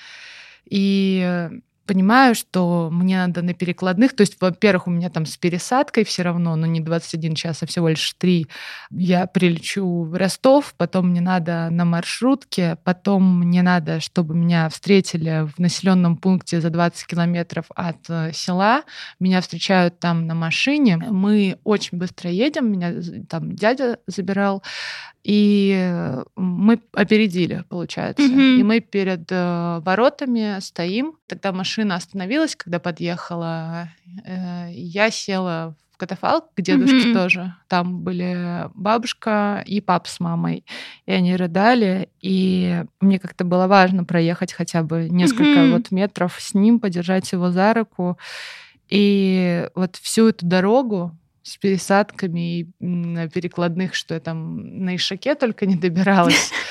И 0.70 1.50
понимаю, 1.86 2.36
что 2.36 2.90
мне 2.92 3.18
надо 3.18 3.42
на 3.42 3.54
перекладных, 3.54 4.16
то 4.16 4.22
есть, 4.22 4.38
во-первых, 4.40 4.88
у 4.88 4.92
меня 4.92 5.10
там 5.10 5.26
с 5.26 5.38
пересадкой 5.38 6.04
все 6.04 6.24
равно, 6.24 6.56
но 6.56 6.66
не 6.66 6.80
21 6.80 7.36
час, 7.36 7.64
а 7.64 7.66
всего 7.66 7.90
лишь 7.90 8.14
3. 8.14 8.48
Я 8.92 9.28
прилечу 9.28 10.04
в 10.04 10.16
Ростов, 10.16 10.74
потом 10.78 11.10
мне 11.10 11.22
надо 11.22 11.70
на 11.70 11.86
маршрутке, 11.86 12.78
потом 12.84 13.40
мне 13.40 13.62
надо, 13.62 14.00
чтобы 14.00 14.36
меня 14.36 14.70
встретили 14.70 15.48
в 15.56 15.60
населенном 15.60 16.18
пункте 16.18 16.62
за 16.62 16.70
20 16.70 17.08
километров 17.08 17.66
от 17.76 17.98
э, 18.10 18.32
села. 18.34 18.84
Меня 19.20 19.42
встречают 19.42 20.00
там 20.00 20.28
на 20.28 20.36
машине. 20.36 20.98
Мы 20.98 21.58
очень 21.64 21.98
быстро 21.98 22.30
едем, 22.30 22.72
меня 22.72 22.94
там 23.30 23.56
дядя 23.56 24.00
забирал. 24.08 24.64
И 25.26 26.22
мы 26.36 26.80
опередили, 26.94 27.64
получается. 27.68 28.22
Mm-hmm. 28.22 28.60
И 28.60 28.64
мы 28.64 28.80
перед 28.80 29.28
э, 29.32 29.82
воротами 29.84 30.60
стоим. 30.60 31.16
Тогда 31.26 31.52
машина 31.52 31.96
остановилась, 31.96 32.56
когда 32.56 32.80
подъехала. 32.80 33.90
Э, 34.24 34.68
я 34.70 35.10
села 35.10 35.76
в 35.92 35.98
катафалк 35.98 36.54
к 36.54 36.62
дедушке 36.62 37.10
mm-hmm. 37.10 37.14
тоже. 37.16 37.56
Там 37.70 38.02
были 38.02 38.70
бабушка 38.76 39.64
и 39.66 39.82
папа 39.82 40.08
с 40.08 40.20
мамой. 40.20 40.64
И 41.08 41.12
они 41.12 41.36
рыдали. 41.36 42.10
И 42.22 42.84
мне 43.02 43.18
как-то 43.18 43.46
было 43.46 43.66
важно 43.66 44.04
проехать 44.04 44.54
хотя 44.54 44.84
бы 44.84 45.10
несколько 45.10 45.44
mm-hmm. 45.44 45.72
вот 45.72 45.90
метров 45.90 46.36
с 46.40 46.54
ним, 46.54 46.80
подержать 46.80 47.32
его 47.32 47.50
за 47.50 47.74
руку. 47.74 48.20
И 48.90 49.68
вот 49.74 49.96
всю 49.96 50.28
эту 50.28 50.46
дорогу 50.46 51.18
с 51.46 51.58
пересадками 51.58 52.60
и 52.60 52.68
на 52.80 53.30
перекладных, 53.30 53.94
что 53.94 54.16
я 54.16 54.20
там 54.20 54.84
на 54.84 54.96
Ишаке 54.96 55.36
только 55.36 55.66
не 55.66 55.76
добиралась. 55.76 56.52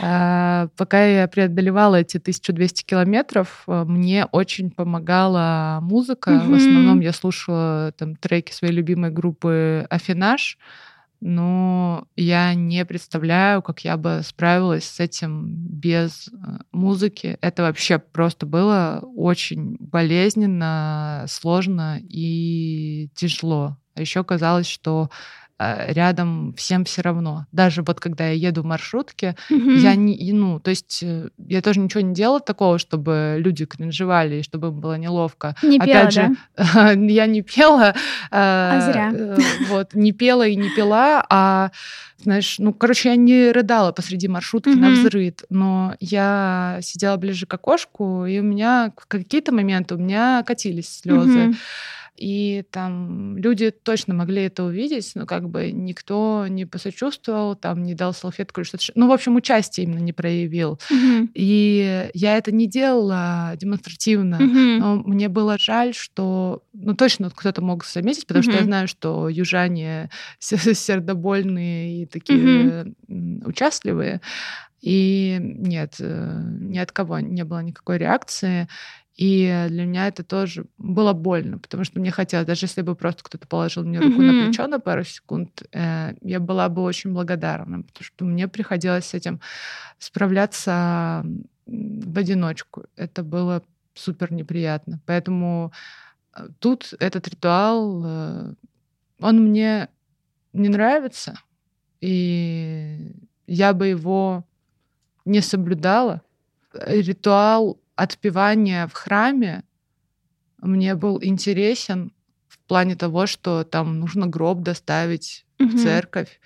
А, 0.00 0.68
пока 0.76 1.04
я 1.04 1.26
преодолевала 1.26 1.96
эти 1.96 2.18
1200 2.18 2.84
километров, 2.84 3.64
а, 3.66 3.84
мне 3.84 4.26
очень 4.26 4.70
помогала 4.70 5.80
музыка. 5.82 6.40
В 6.46 6.54
основном 6.54 7.00
я 7.00 7.12
слушала 7.12 7.92
там 7.98 8.14
треки 8.14 8.52
своей 8.52 8.72
любимой 8.72 9.10
группы 9.10 9.88
Афинаж 9.90 10.56
но 11.20 12.06
я 12.16 12.54
не 12.54 12.84
представляю, 12.84 13.62
как 13.62 13.80
я 13.80 13.96
бы 13.96 14.20
справилась 14.24 14.84
с 14.84 15.00
этим 15.00 15.46
без 15.48 16.28
э, 16.28 16.58
музыки. 16.72 17.36
Это 17.40 17.62
вообще 17.62 17.98
просто 17.98 18.46
было 18.46 19.02
очень 19.16 19.76
болезненно, 19.80 21.24
сложно 21.28 21.98
и 22.00 23.10
тяжело. 23.14 23.76
А 23.94 24.00
еще 24.00 24.22
казалось, 24.22 24.68
что 24.68 25.10
рядом 25.58 26.54
всем 26.56 26.84
все 26.84 27.02
равно. 27.02 27.46
Даже 27.50 27.82
вот 27.82 27.98
когда 27.98 28.28
я 28.28 28.48
еду 28.48 28.62
в 28.62 28.64
маршрутке, 28.64 29.36
mm-hmm. 29.50 29.76
я 29.78 29.94
не, 29.96 30.32
ну, 30.32 30.60
то 30.60 30.70
есть 30.70 31.00
э, 31.02 31.30
я 31.48 31.62
тоже 31.62 31.80
ничего 31.80 32.00
не 32.00 32.14
делала 32.14 32.38
такого, 32.38 32.78
чтобы 32.78 33.36
люди 33.38 33.64
кринжевали, 33.66 34.36
и 34.36 34.42
чтобы 34.42 34.68
им 34.68 34.80
было 34.80 34.96
неловко. 34.96 35.56
Не 35.62 35.80
пела, 35.80 36.00
Опять 36.00 36.12
же, 36.12 36.36
да? 36.56 36.90
я 36.92 37.26
не 37.26 37.42
пела. 37.42 37.94
А, 38.30 38.76
а 38.76 38.80
зря. 38.80 39.10
Э, 39.12 39.36
вот, 39.68 39.94
не 39.94 40.12
пела 40.12 40.46
и 40.46 40.54
не 40.54 40.70
пила, 40.70 41.24
а 41.28 41.72
знаешь, 42.18 42.56
ну, 42.58 42.72
короче, 42.72 43.10
я 43.10 43.16
не 43.16 43.50
рыдала 43.50 43.92
посреди 43.92 44.28
маршрутки 44.28 44.70
mm-hmm. 44.70 44.76
на 44.76 44.90
взрыд, 44.90 45.44
но 45.50 45.94
я 45.98 46.78
сидела 46.82 47.16
ближе 47.16 47.46
к 47.46 47.54
окошку, 47.54 48.26
и 48.26 48.38
у 48.38 48.42
меня 48.42 48.92
в 48.96 49.06
какие-то 49.06 49.52
моменты 49.52 49.96
у 49.96 49.98
меня 49.98 50.44
катились 50.46 51.00
слезы. 51.00 51.38
Mm-hmm. 51.38 51.56
И 52.18 52.64
там 52.72 53.36
люди 53.36 53.70
точно 53.70 54.12
могли 54.12 54.42
это 54.42 54.64
увидеть, 54.64 55.12
но 55.14 55.24
как 55.24 55.48
бы 55.48 55.70
никто 55.70 56.46
не 56.48 56.64
посочувствовал, 56.64 57.54
там 57.54 57.84
не 57.84 57.94
дал 57.94 58.12
салфетку 58.12 58.60
или 58.60 58.66
что-то. 58.66 58.84
Ну, 58.96 59.06
в 59.08 59.12
общем, 59.12 59.36
участие 59.36 59.86
именно 59.86 60.00
не 60.00 60.12
проявил. 60.12 60.80
Mm-hmm. 60.90 61.30
И 61.34 62.10
я 62.14 62.36
это 62.36 62.50
не 62.50 62.66
делала 62.66 63.52
демонстративно, 63.56 64.34
mm-hmm. 64.34 64.78
но 64.78 64.96
мне 64.96 65.28
было 65.28 65.58
жаль, 65.58 65.94
что, 65.94 66.64
ну, 66.72 66.94
точно 66.94 67.30
кто-то 67.30 67.62
мог 67.62 67.84
заметить, 67.84 68.26
потому 68.26 68.42
mm-hmm. 68.42 68.50
что 68.50 68.58
я 68.58 68.64
знаю, 68.64 68.88
что 68.88 69.28
южане 69.28 70.10
сердобольные 70.40 72.02
и 72.02 72.06
такие 72.06 72.94
mm-hmm. 73.08 73.46
участливые. 73.46 74.20
И 74.80 75.38
нет, 75.40 75.94
э, 76.00 76.40
ни 76.60 76.78
от 76.78 76.92
кого 76.92 77.18
не 77.20 77.44
было 77.44 77.60
никакой 77.60 77.98
реакции. 77.98 78.68
И 79.18 79.66
для 79.68 79.84
меня 79.84 80.06
это 80.06 80.22
тоже 80.22 80.66
было 80.78 81.12
больно, 81.12 81.58
потому 81.58 81.82
что 81.82 81.98
мне 81.98 82.12
хотелось, 82.12 82.46
даже 82.46 82.66
если 82.66 82.82
бы 82.82 82.94
просто 82.94 83.24
кто-то 83.24 83.48
положил 83.48 83.82
мне 83.82 83.98
руку 83.98 84.22
mm-hmm. 84.22 84.30
на 84.30 84.46
плечо 84.46 84.66
на 84.68 84.78
пару 84.78 85.02
секунд, 85.02 85.64
э, 85.72 86.14
я 86.22 86.38
была 86.38 86.68
бы 86.68 86.82
очень 86.82 87.12
благодарна, 87.12 87.82
потому 87.82 88.04
что 88.04 88.24
мне 88.24 88.46
приходилось 88.46 89.06
с 89.06 89.14
этим 89.14 89.40
справляться 89.98 91.26
в 91.66 92.16
одиночку. 92.16 92.84
Это 92.94 93.24
было 93.24 93.64
супер 93.92 94.32
неприятно. 94.32 95.00
Поэтому 95.04 95.72
э, 96.36 96.46
тут 96.60 96.94
этот 97.00 97.26
ритуал, 97.26 98.04
э, 98.06 98.54
он 99.18 99.44
мне 99.44 99.88
не 100.52 100.68
нравится, 100.68 101.40
и 102.00 103.16
я 103.48 103.72
бы 103.72 103.88
его 103.88 104.44
не 105.24 105.40
соблюдала. 105.40 106.22
Ритуал 106.72 107.80
отпевания 107.98 108.86
в 108.86 108.92
храме 108.92 109.64
мне 110.58 110.94
был 110.94 111.18
интересен 111.22 112.12
в 112.46 112.58
плане 112.58 112.94
того, 112.94 113.26
что 113.26 113.64
там 113.64 113.98
нужно 113.98 114.26
гроб 114.26 114.60
доставить 114.60 115.44
mm-hmm. 115.58 115.66
в 115.66 115.82
церковь, 115.82 116.40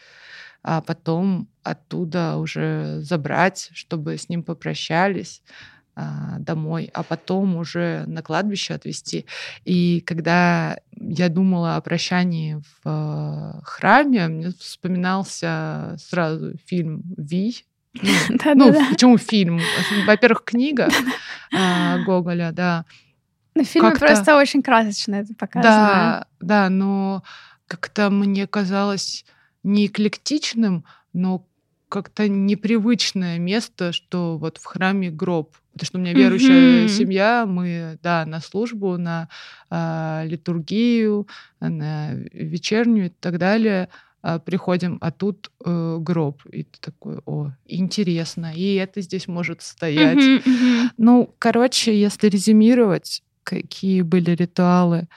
а 0.63 0.81
потом 0.81 1.49
оттуда 1.63 2.37
уже 2.37 3.01
забрать, 3.03 3.71
чтобы 3.75 4.17
с 4.17 4.29
ним 4.29 4.43
попрощались 4.43 5.43
а, 5.95 6.39
домой, 6.39 6.91
а 6.95 7.03
потом 7.03 7.57
уже 7.57 8.05
на 8.07 8.23
кладбище 8.23 8.75
отвезти. 8.75 9.27
И 9.65 10.01
когда 10.01 10.79
я 10.97 11.29
думала 11.29 11.77
о 11.77 11.81
прощании 11.83 12.63
в 12.83 12.89
э, 12.89 13.61
храме, 13.63 14.29
мне 14.29 14.53
вспоминался 14.59 15.97
сразу 15.99 16.57
фильм 16.65 17.03
«Ви», 17.19 17.67
ну, 17.95 18.73
ну 18.73 18.91
почему 18.91 19.19
фильм? 19.19 19.61
Во-первых, 20.07 20.45
книга 20.45 20.89
а, 21.55 21.99
Гоголя, 21.99 22.53
да. 22.53 22.85
На 23.55 23.65
фильме 23.65 23.91
просто 23.93 24.37
очень 24.37 24.63
красочно 24.63 25.17
это 25.17 25.35
показано. 25.35 25.63
Да, 25.63 26.27
да, 26.41 26.71
но 26.71 27.23
как-то 27.67 28.11
мне 28.11 28.47
казалось 28.47 29.25
не 29.63 29.87
эклектичным, 29.87 30.85
но 31.13 31.47
как-то 31.89 32.27
непривычное 32.27 33.39
место, 33.39 33.93
что 33.93 34.39
вот 34.39 34.57
в 34.57 34.65
храме 34.65 35.11
гроб. 35.11 35.55
Потому 35.75 35.87
что 35.87 35.99
у 35.99 36.01
меня 36.01 36.15
верующая 36.15 36.85
mm-hmm. 36.85 36.89
семья, 36.89 37.45
мы, 37.47 37.99
да, 38.03 38.25
на 38.25 38.41
службу, 38.41 38.97
на 38.97 39.29
э, 39.71 40.23
литургию, 40.27 41.29
на 41.61 42.15
вечернюю 42.15 43.07
и 43.07 43.11
так 43.11 43.39
далее 43.39 43.89
приходим, 44.45 44.99
а 45.01 45.11
тут 45.11 45.51
э, 45.65 45.97
гроб. 46.01 46.43
И 46.53 46.63
ты 46.63 46.79
такой, 46.81 47.19
о, 47.27 47.51
интересно, 47.67 48.53
и 48.55 48.75
это 48.75 49.01
здесь 49.01 49.29
может 49.29 49.63
стоять. 49.63 50.19
Mm-hmm, 50.19 50.45
mm-hmm. 50.45 50.89
Ну, 50.99 51.35
короче, 51.39 52.01
если 52.01 52.29
резюмировать, 52.29 53.23
какие 53.45 54.03
были 54.03 54.31
ритуалы, 54.31 55.09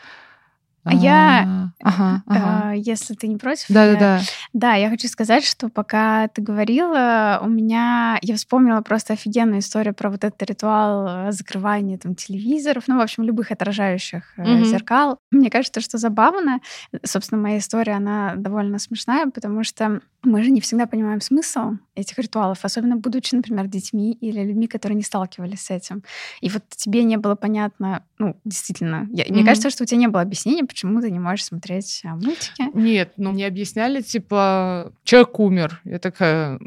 а 0.86 0.93
я, 0.93 1.71
ага, 1.82 2.24
ага. 2.28 2.74
Э, 2.74 2.78
если 2.78 3.15
ты 3.15 3.28
не 3.28 3.38
против, 3.38 3.65
да, 3.69 3.91
да, 3.93 4.00
да. 4.00 4.21
Да, 4.54 4.74
я 4.76 4.89
хочу 4.89 5.08
сказать, 5.08 5.43
что 5.43 5.69
пока 5.69 6.28
ты 6.28 6.43
говорила, 6.43 7.39
у 7.41 7.50
меня 7.50 8.19
я 8.21 8.36
вспомнила 8.36 8.82
просто 8.82 9.13
офигенную 9.13 9.60
историю 9.60 9.95
про 9.95 10.12
вот 10.12 10.24
этот 10.24 10.41
ритуал 10.43 11.08
э, 11.08 11.32
закрывания 11.32 11.98
там 11.98 12.13
телевизоров, 12.13 12.84
ну, 12.88 12.98
в 12.98 13.02
общем, 13.02 13.24
любых 13.24 13.52
отражающих 13.52 14.34
угу. 14.38 14.63
зеркал. 14.63 15.17
Мне 15.32 15.50
кажется, 15.50 15.82
что 15.82 15.98
забавно. 15.98 16.60
Собственно, 17.04 17.41
моя 17.41 17.58
история, 17.58 17.93
она 17.93 18.36
довольно 18.36 18.78
смешная, 18.78 19.26
потому 19.26 19.63
что 19.63 20.02
мы 20.26 20.43
же 20.43 20.52
не 20.52 20.62
всегда 20.62 20.86
понимаем 20.86 21.21
смысл 21.21 21.74
этих 21.95 22.17
ритуалов, 22.19 22.60
особенно 22.63 22.98
будучи, 22.98 23.36
например, 23.36 23.67
детьми 23.67 24.12
или 24.13 24.43
людьми, 24.43 24.67
которые 24.67 24.95
не 24.95 25.04
сталкивались 25.04 25.62
с 25.62 25.71
этим. 25.71 26.04
И 26.41 26.50
вот 26.50 26.63
тебе 26.69 27.04
не 27.04 27.17
было 27.17 27.36
понятно, 27.36 28.04
ну, 28.17 28.36
действительно, 28.43 29.08
я, 29.12 29.24
mm-hmm. 29.24 29.34
мне 29.34 29.45
кажется, 29.45 29.69
что 29.69 29.84
у 29.84 29.86
тебя 29.86 30.00
не 30.00 30.08
было 30.08 30.21
объяснения, 30.21 30.65
почему 30.75 30.99
ты 30.99 31.09
не 31.09 31.19
можешь 31.19 31.45
смотреть 31.45 32.01
а, 32.03 32.15
мультики. 32.15 32.69
Нет, 32.73 33.13
ну, 33.15 33.31
мне 33.31 33.47
объясняли, 33.47 34.01
типа, 34.01 34.91
человек 35.05 35.39
умер. 35.39 35.79
Я 35.85 35.99
такая, 35.99 36.59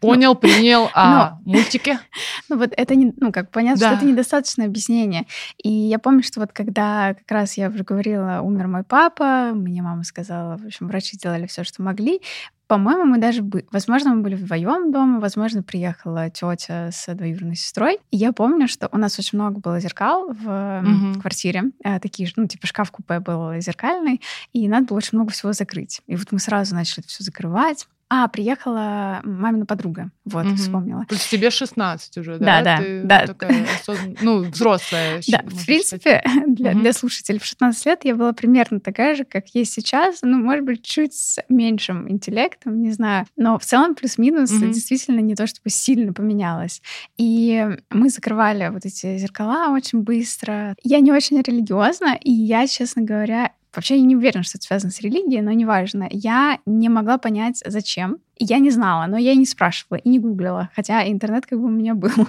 понял, 0.00 0.34
ну, 0.34 0.36
принял, 0.36 0.88
а 0.94 1.38
ну, 1.44 1.54
мультики? 1.54 1.98
Ну, 2.48 2.58
вот 2.58 2.72
это, 2.76 2.94
не, 2.94 3.12
ну, 3.16 3.32
как 3.32 3.50
понятно, 3.50 3.80
да. 3.80 3.88
что 3.88 3.96
это 3.96 4.06
недостаточное 4.06 4.66
объяснение. 4.66 5.26
И 5.60 5.68
я 5.68 5.98
помню, 5.98 6.22
что 6.22 6.38
вот 6.38 6.52
когда 6.52 7.14
как 7.14 7.28
раз 7.28 7.56
я 7.56 7.68
уже 7.68 7.82
говорила, 7.82 8.38
умер 8.40 8.68
мой 8.68 8.84
папа, 8.84 9.50
мне 9.52 9.82
мама 9.82 10.04
сказала, 10.04 10.56
в 10.56 10.64
общем, 10.64 10.86
врачи 10.86 11.16
делали 11.16 11.48
все, 11.48 11.64
что 11.64 11.82
могли, 11.82 12.20
по-моему, 12.66 13.04
мы 13.04 13.18
даже, 13.18 13.42
бы, 13.42 13.64
возможно, 13.70 14.14
мы 14.14 14.22
были 14.22 14.34
вдвоем 14.34 14.90
дома, 14.92 15.20
возможно, 15.20 15.62
приехала 15.62 16.30
тетя 16.30 16.90
с 16.90 17.12
двоюродной 17.14 17.54
сестрой. 17.54 17.98
И 18.10 18.16
я 18.16 18.32
помню, 18.32 18.66
что 18.68 18.88
у 18.92 18.98
нас 18.98 19.18
очень 19.18 19.38
много 19.38 19.60
было 19.60 19.78
зеркал 19.80 20.32
в 20.32 20.82
угу. 20.84 21.20
квартире, 21.20 21.70
э, 21.84 22.00
такие, 22.00 22.28
ну, 22.36 22.46
типа 22.46 22.66
шкаф-купе 22.66 23.20
был 23.20 23.60
зеркальный, 23.60 24.20
и 24.52 24.68
надо 24.68 24.86
было 24.86 24.98
очень 24.98 25.16
много 25.18 25.32
всего 25.32 25.52
закрыть. 25.52 26.02
И 26.06 26.16
вот 26.16 26.32
мы 26.32 26.38
сразу 26.38 26.74
начали 26.74 27.04
все 27.06 27.22
закрывать. 27.22 27.86
А, 28.08 28.28
приехала 28.28 29.20
мамина 29.24 29.66
подруга. 29.66 30.10
Вот, 30.24 30.46
угу. 30.46 30.54
вспомнила. 30.54 31.04
То 31.08 31.16
есть 31.16 31.28
тебе 31.28 31.50
16 31.50 32.18
уже, 32.18 32.38
да? 32.38 32.62
Да, 32.62 32.78
Ты 32.78 33.02
да. 33.02 33.26
Такая 33.26 33.66
осозн... 33.80 34.14
Ну, 34.20 34.44
взрослая. 34.44 35.20
Да, 35.26 35.42
в 35.44 35.66
принципе, 35.66 36.22
для, 36.46 36.70
угу. 36.70 36.80
для 36.80 36.92
слушателей 36.92 37.40
в 37.40 37.44
16 37.44 37.84
лет 37.86 38.04
я 38.04 38.14
была 38.14 38.32
примерно 38.32 38.78
такая 38.78 39.16
же, 39.16 39.24
как 39.24 39.48
есть 39.54 39.72
сейчас. 39.72 40.20
Ну, 40.22 40.38
может 40.38 40.64
быть, 40.64 40.84
чуть 40.84 41.14
с 41.14 41.40
меньшим 41.48 42.08
интеллектом, 42.08 42.80
не 42.80 42.92
знаю. 42.92 43.26
Но 43.36 43.58
в 43.58 43.64
целом 43.64 43.96
плюс-минус 43.96 44.52
угу. 44.52 44.66
действительно 44.66 45.20
не 45.20 45.34
то, 45.34 45.48
чтобы 45.48 45.70
сильно 45.70 46.12
поменялось. 46.12 46.82
И 47.16 47.66
мы 47.90 48.08
закрывали 48.10 48.68
вот 48.68 48.86
эти 48.86 49.18
зеркала 49.18 49.74
очень 49.74 50.02
быстро. 50.02 50.76
Я 50.84 51.00
не 51.00 51.10
очень 51.10 51.40
религиозна, 51.40 52.16
и 52.20 52.30
я, 52.30 52.68
честно 52.68 53.02
говоря, 53.02 53.50
Вообще, 53.76 53.96
я 53.96 54.02
не 54.02 54.16
уверена, 54.16 54.42
что 54.42 54.58
это 54.58 54.66
связано 54.66 54.90
с 54.90 55.00
религией, 55.00 55.42
но 55.42 55.52
неважно. 55.52 56.08
Я 56.10 56.58
не 56.66 56.88
могла 56.88 57.18
понять, 57.18 57.62
зачем. 57.64 58.18
Я 58.38 58.58
не 58.58 58.70
знала, 58.70 59.06
но 59.06 59.16
я 59.18 59.32
и 59.32 59.36
не 59.36 59.46
спрашивала, 59.46 59.98
и 59.98 60.08
не 60.08 60.18
гуглила, 60.18 60.70
хотя 60.74 61.06
интернет 61.08 61.46
как 61.46 61.60
бы 61.60 61.66
у 61.66 61.70
меня 61.70 61.94
был. 61.94 62.28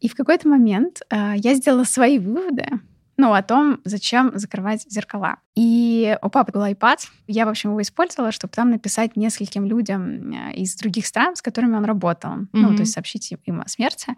И 0.00 0.08
в 0.08 0.14
какой-то 0.14 0.48
момент 0.48 1.02
э, 1.10 1.34
я 1.36 1.54
сделала 1.54 1.84
свои 1.84 2.18
выводы, 2.18 2.66
ну, 3.18 3.32
о 3.32 3.42
том, 3.42 3.80
зачем 3.84 4.32
закрывать 4.34 4.84
зеркала. 4.90 5.36
И 5.54 6.18
у 6.20 6.28
папы 6.28 6.52
был 6.52 6.62
iPad. 6.66 6.98
Я, 7.26 7.46
в 7.46 7.48
общем, 7.48 7.70
его 7.70 7.80
использовала, 7.80 8.30
чтобы 8.30 8.52
там 8.52 8.70
написать 8.70 9.16
нескольким 9.16 9.64
людям 9.64 10.32
э, 10.32 10.52
из 10.54 10.76
других 10.76 11.06
стран, 11.06 11.34
с 11.34 11.42
которыми 11.42 11.76
он 11.76 11.84
работал. 11.84 12.30
Mm-hmm. 12.30 12.48
Ну, 12.52 12.74
то 12.74 12.80
есть 12.80 12.92
сообщить 12.92 13.32
им 13.44 13.60
о 13.62 13.68
смерти. 13.68 14.14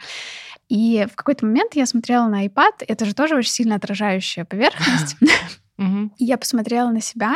И 0.68 1.07
в 1.11 1.14
какой-то 1.14 1.46
момент 1.46 1.76
я 1.76 1.87
смотрела 1.87 2.26
на 2.26 2.44
iPad. 2.44 2.85
Это 2.88 3.04
же 3.04 3.14
тоже 3.14 3.37
очень 3.37 3.52
сильно 3.52 3.76
отражающая 3.76 4.44
поверхность. 4.44 5.16
Угу. 5.79 6.11
И 6.19 6.25
я 6.25 6.37
посмотрела 6.38 6.91
на 6.91 7.01
себя. 7.01 7.35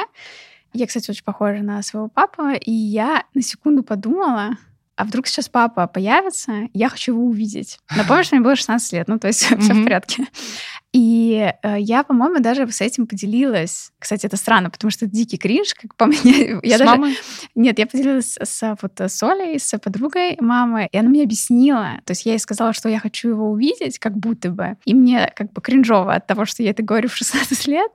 Я, 0.73 0.87
кстати, 0.87 1.11
очень 1.11 1.25
похожа 1.25 1.63
на 1.63 1.83
своего 1.83 2.09
папу, 2.09 2.49
и 2.49 2.71
я 2.71 3.25
на 3.35 3.43
секунду 3.43 3.83
подумала, 3.83 4.57
а 4.97 5.05
вдруг 5.05 5.27
сейчас 5.27 5.49
папа 5.49 5.87
появится, 5.87 6.69
я 6.75 6.89
хочу 6.89 7.13
его 7.13 7.25
увидеть. 7.25 7.79
Напомню, 7.97 8.25
что 8.25 8.37
мне 8.37 8.45
было 8.45 8.57
16 8.57 8.93
лет, 8.93 9.09
ну, 9.09 9.19
то 9.19 9.27
есть 9.27 9.41
все 9.61 9.75
в 9.75 9.85
порядке. 9.85 10.27
И 10.93 11.51
э, 11.63 11.77
я, 11.81 12.05
по-моему, 12.05 12.41
даже 12.41 12.71
с 12.71 12.83
этим 12.83 13.07
поделилась. 13.07 13.93
Кстати, 13.99 14.27
это 14.27 14.37
странно, 14.37 14.69
потому 14.69 14.91
что 14.91 15.07
это 15.07 15.15
дикий 15.15 15.39
кринж, 15.39 15.73
как 15.75 15.95
по 15.97 16.07
мне. 16.07 16.59
Я 16.63 16.77
с 16.77 16.79
даже... 16.79 16.85
мамой? 16.85 17.17
Нет, 17.55 17.79
я 17.79 17.87
поделилась 17.87 18.37
с, 18.39 18.77
вот, 18.83 19.01
с 19.01 19.23
Олей, 19.23 19.59
с 19.59 19.79
подругой 19.79 20.37
мамы, 20.39 20.89
и 20.93 20.99
она 20.99 21.09
мне 21.09 21.23
объяснила. 21.23 22.01
То 22.05 22.11
есть 22.11 22.27
я 22.27 22.33
ей 22.33 22.39
сказала, 22.39 22.75
что 22.75 22.91
я 22.91 22.99
хочу 22.99 23.31
его 23.31 23.51
увидеть, 23.51 23.99
как 23.99 24.19
будто 24.19 24.51
бы. 24.51 24.77
И 24.85 24.95
мне 24.95 25.33
как 25.35 25.53
бы 25.53 25.63
кринжово 25.63 26.15
от 26.15 26.27
того, 26.27 26.45
что 26.45 26.63
я 26.63 26.71
это 26.71 26.83
говорю 26.83 27.09
в 27.09 27.17
16 27.17 27.67
лет. 27.69 27.91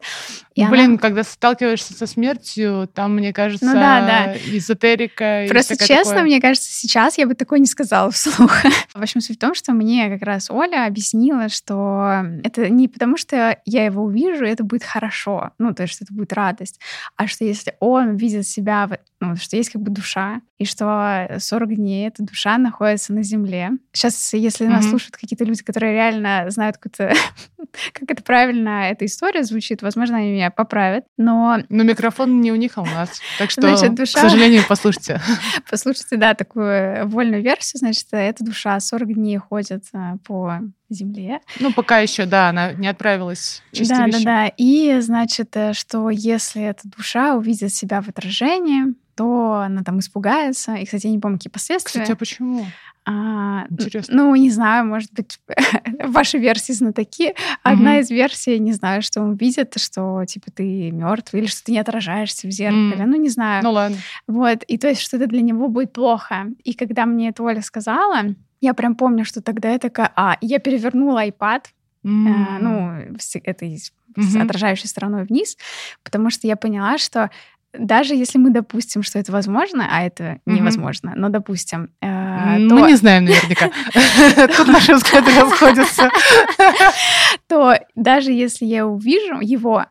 И 0.56 0.66
Блин, 0.66 0.92
она... 0.92 0.98
когда 0.98 1.24
сталкиваешься 1.24 1.94
со 1.94 2.08
смертью, 2.08 2.90
там, 2.92 3.16
мне 3.16 3.32
кажется, 3.32 3.68
ну, 3.68 3.74
да, 3.74 4.02
да. 4.02 4.36
эзотерика. 4.58 5.46
Просто 5.50 5.78
честно, 5.78 6.14
такое... 6.14 6.24
мне 6.24 6.42
кажется, 6.42 6.72
сейчас 6.72 7.20
я 7.20 7.28
бы 7.28 7.36
такое 7.36 7.60
не 7.60 7.68
сказала 7.68 8.10
вслух. 8.12 8.64
в 8.96 9.02
общем, 9.02 9.22
суть 9.22 9.38
в 9.38 9.40
том, 9.40 9.54
что 9.54 9.74
мне 9.74 10.10
как 10.10 10.24
раз 10.24 10.50
Оля 10.50 10.88
объяснила, 10.88 11.48
что 11.50 12.26
это 12.44 12.70
не 12.70 12.87
потому, 12.88 13.17
что 13.17 13.60
я 13.65 13.86
его 13.86 14.04
увижу, 14.04 14.45
это 14.45 14.63
будет 14.63 14.84
хорошо, 14.84 15.52
ну, 15.58 15.73
то 15.73 15.84
есть, 15.84 15.95
что 15.95 16.06
это 16.06 16.13
будет 16.13 16.34
радость, 16.34 16.80
а 17.15 17.28
что 17.28 17.45
если 17.45 17.76
он 17.80 18.15
видит 18.15 18.47
себя, 18.47 18.89
ну, 19.19 19.36
что 19.36 19.58
есть 19.58 19.71
как 19.71 19.82
бы 19.82 19.91
душа, 19.91 20.41
и 20.58 20.65
что 20.65 21.38
40 21.39 21.76
дней 21.76 22.08
эта 22.08 22.23
душа 22.23 22.58
находится 22.58 23.13
на 23.13 23.23
земле. 23.23 23.71
Сейчас, 23.91 24.34
если 24.34 24.65
mm-hmm. 24.65 24.69
нас 24.69 24.89
слушают 24.89 25.15
какие-то 25.15 25.43
люди, 25.43 25.63
которые 25.63 25.93
реально 25.93 26.45
знают 26.50 26.78
какую-то 26.78 27.15
как 27.93 28.12
это 28.12 28.23
правильно 28.23 28.89
эта 28.89 29.06
история 29.06 29.43
звучит, 29.43 29.82
возможно, 29.82 30.17
они 30.17 30.32
меня 30.32 30.52
поправят, 30.52 31.06
но... 31.17 31.60
Но 31.69 31.84
микрофон 31.84 32.41
не 32.41 32.52
у 32.52 32.56
них, 32.56 32.78
а 32.78 32.82
у 32.82 32.86
нас, 32.86 33.21
так 33.38 33.52
что, 33.52 33.62
значит, 33.62 33.95
душа... 33.95 34.19
к 34.19 34.21
сожалению, 34.21 34.63
послушайте. 34.67 35.21
Послушайте, 35.69 36.17
да, 36.17 36.34
такую 36.34 37.08
вольную 37.08 37.43
версию, 37.43 37.80
значит, 37.80 38.08
эта 38.12 38.43
душа 38.43 38.80
40 38.80 39.13
дней 39.13 39.38
ходит 39.38 39.84
а, 39.93 40.17
по 40.26 40.62
земле. 40.89 41.41
Ну, 41.60 41.73
пока 41.73 42.00
еще, 42.00 42.26
да, 42.26 42.50
она 42.50 42.73
не 42.73 42.88
отправилась 42.88 43.62
Да, 43.73 44.08
да, 44.08 44.19
да. 44.23 44.47
И, 44.58 45.00
значит, 45.02 45.56
э, 45.56 45.73
что 45.73 46.10
если 46.10 46.63
эта 46.63 46.88
душа 46.88 47.36
увидит 47.36 47.73
себя 47.73 48.02
в 48.02 48.08
отражении, 48.08 48.95
то 49.15 49.54
она 49.65 49.84
там 49.84 50.00
испугается. 50.00 50.76
И, 50.76 50.86
кстати, 50.86 51.08
я 51.08 51.12
не 51.12 51.19
помню, 51.19 51.38
какие 51.38 51.52
последствия. 51.52 52.02
Кстати, 52.02 52.12
а 52.12 52.15
почему? 52.15 52.65
А, 53.10 53.65
Интересно. 53.69 54.15
Ну, 54.15 54.36
не 54.36 54.52
знаю, 54.52 54.86
может 54.86 55.12
быть, 55.13 55.39
ваши 56.04 56.38
версии 56.38 56.73
знатоки. 56.73 57.36
Одна 57.63 57.93
угу. 57.93 58.00
из 58.02 58.10
версий, 58.10 58.60
не 58.60 58.73
знаю, 58.73 59.02
что 59.02 59.21
он 59.21 59.36
видит, 59.36 59.73
что 59.78 60.26
типа 60.26 60.52
ты 60.52 60.91
мертв 60.91 61.34
или 61.34 61.45
что 61.45 61.63
ты 61.63 61.71
не 61.71 61.80
отражаешься 61.80 62.47
в 62.47 62.52
зеркале. 62.52 63.04
Mm. 63.04 63.06
Ну, 63.06 63.15
не 63.15 63.30
знаю. 63.30 63.63
Ну 63.63 63.71
ладно. 63.71 63.97
Вот. 64.28 64.63
И 64.63 64.78
то 64.78 64.89
есть, 64.89 65.02
что 65.02 65.15
это 65.15 65.28
для 65.28 65.41
него 65.41 65.69
будет 65.69 65.93
плохо. 65.93 66.47
И 66.65 66.73
когда 66.73 67.06
мне 67.06 67.30
это 67.30 67.43
Оля 67.43 67.62
сказала, 67.62 68.36
я 68.62 68.74
прям 68.74 68.96
помню, 68.96 69.26
что 69.26 69.41
тогда 69.41 69.72
я 69.72 69.80
такая, 69.80 70.12
а, 70.15 70.38
я 70.41 70.60
перевернула 70.60 71.26
iPad, 71.28 71.65
Mm. 72.04 72.28
Э, 72.28 72.60
ну, 72.62 73.17
этой 73.43 73.76
mm-hmm. 73.76 74.41
отражающей 74.41 74.88
стороной 74.88 75.26
вниз, 75.26 75.58
потому 76.04 76.30
что 76.30 76.48
я 76.48 76.56
поняла, 76.56 76.98
что 76.98 77.30
даже 77.74 78.15
если 78.15 78.38
мы 78.38 78.50
допустим, 78.50 79.04
что 79.04 79.20
это 79.20 79.32
возможно, 79.32 79.88
а 79.91 80.04
это 80.04 80.24
mm-hmm. 80.24 80.54
невозможно, 80.54 81.13
но 81.15 81.30
допустим, 81.30 81.89
э, 82.02 82.67
то... 82.70 82.76
мы 82.76 82.88
не 82.88 82.96
знаем 82.96 83.26
наверняка. 83.26 83.72
Тут 84.58 84.67
наши 84.67 84.93
взгляды 84.93 85.32
расходятся. 85.39 86.10
То 87.48 87.76
даже 87.96 88.32
если 88.32 88.65
я 88.65 88.88
увижу 88.88 89.39
его, 89.41 89.86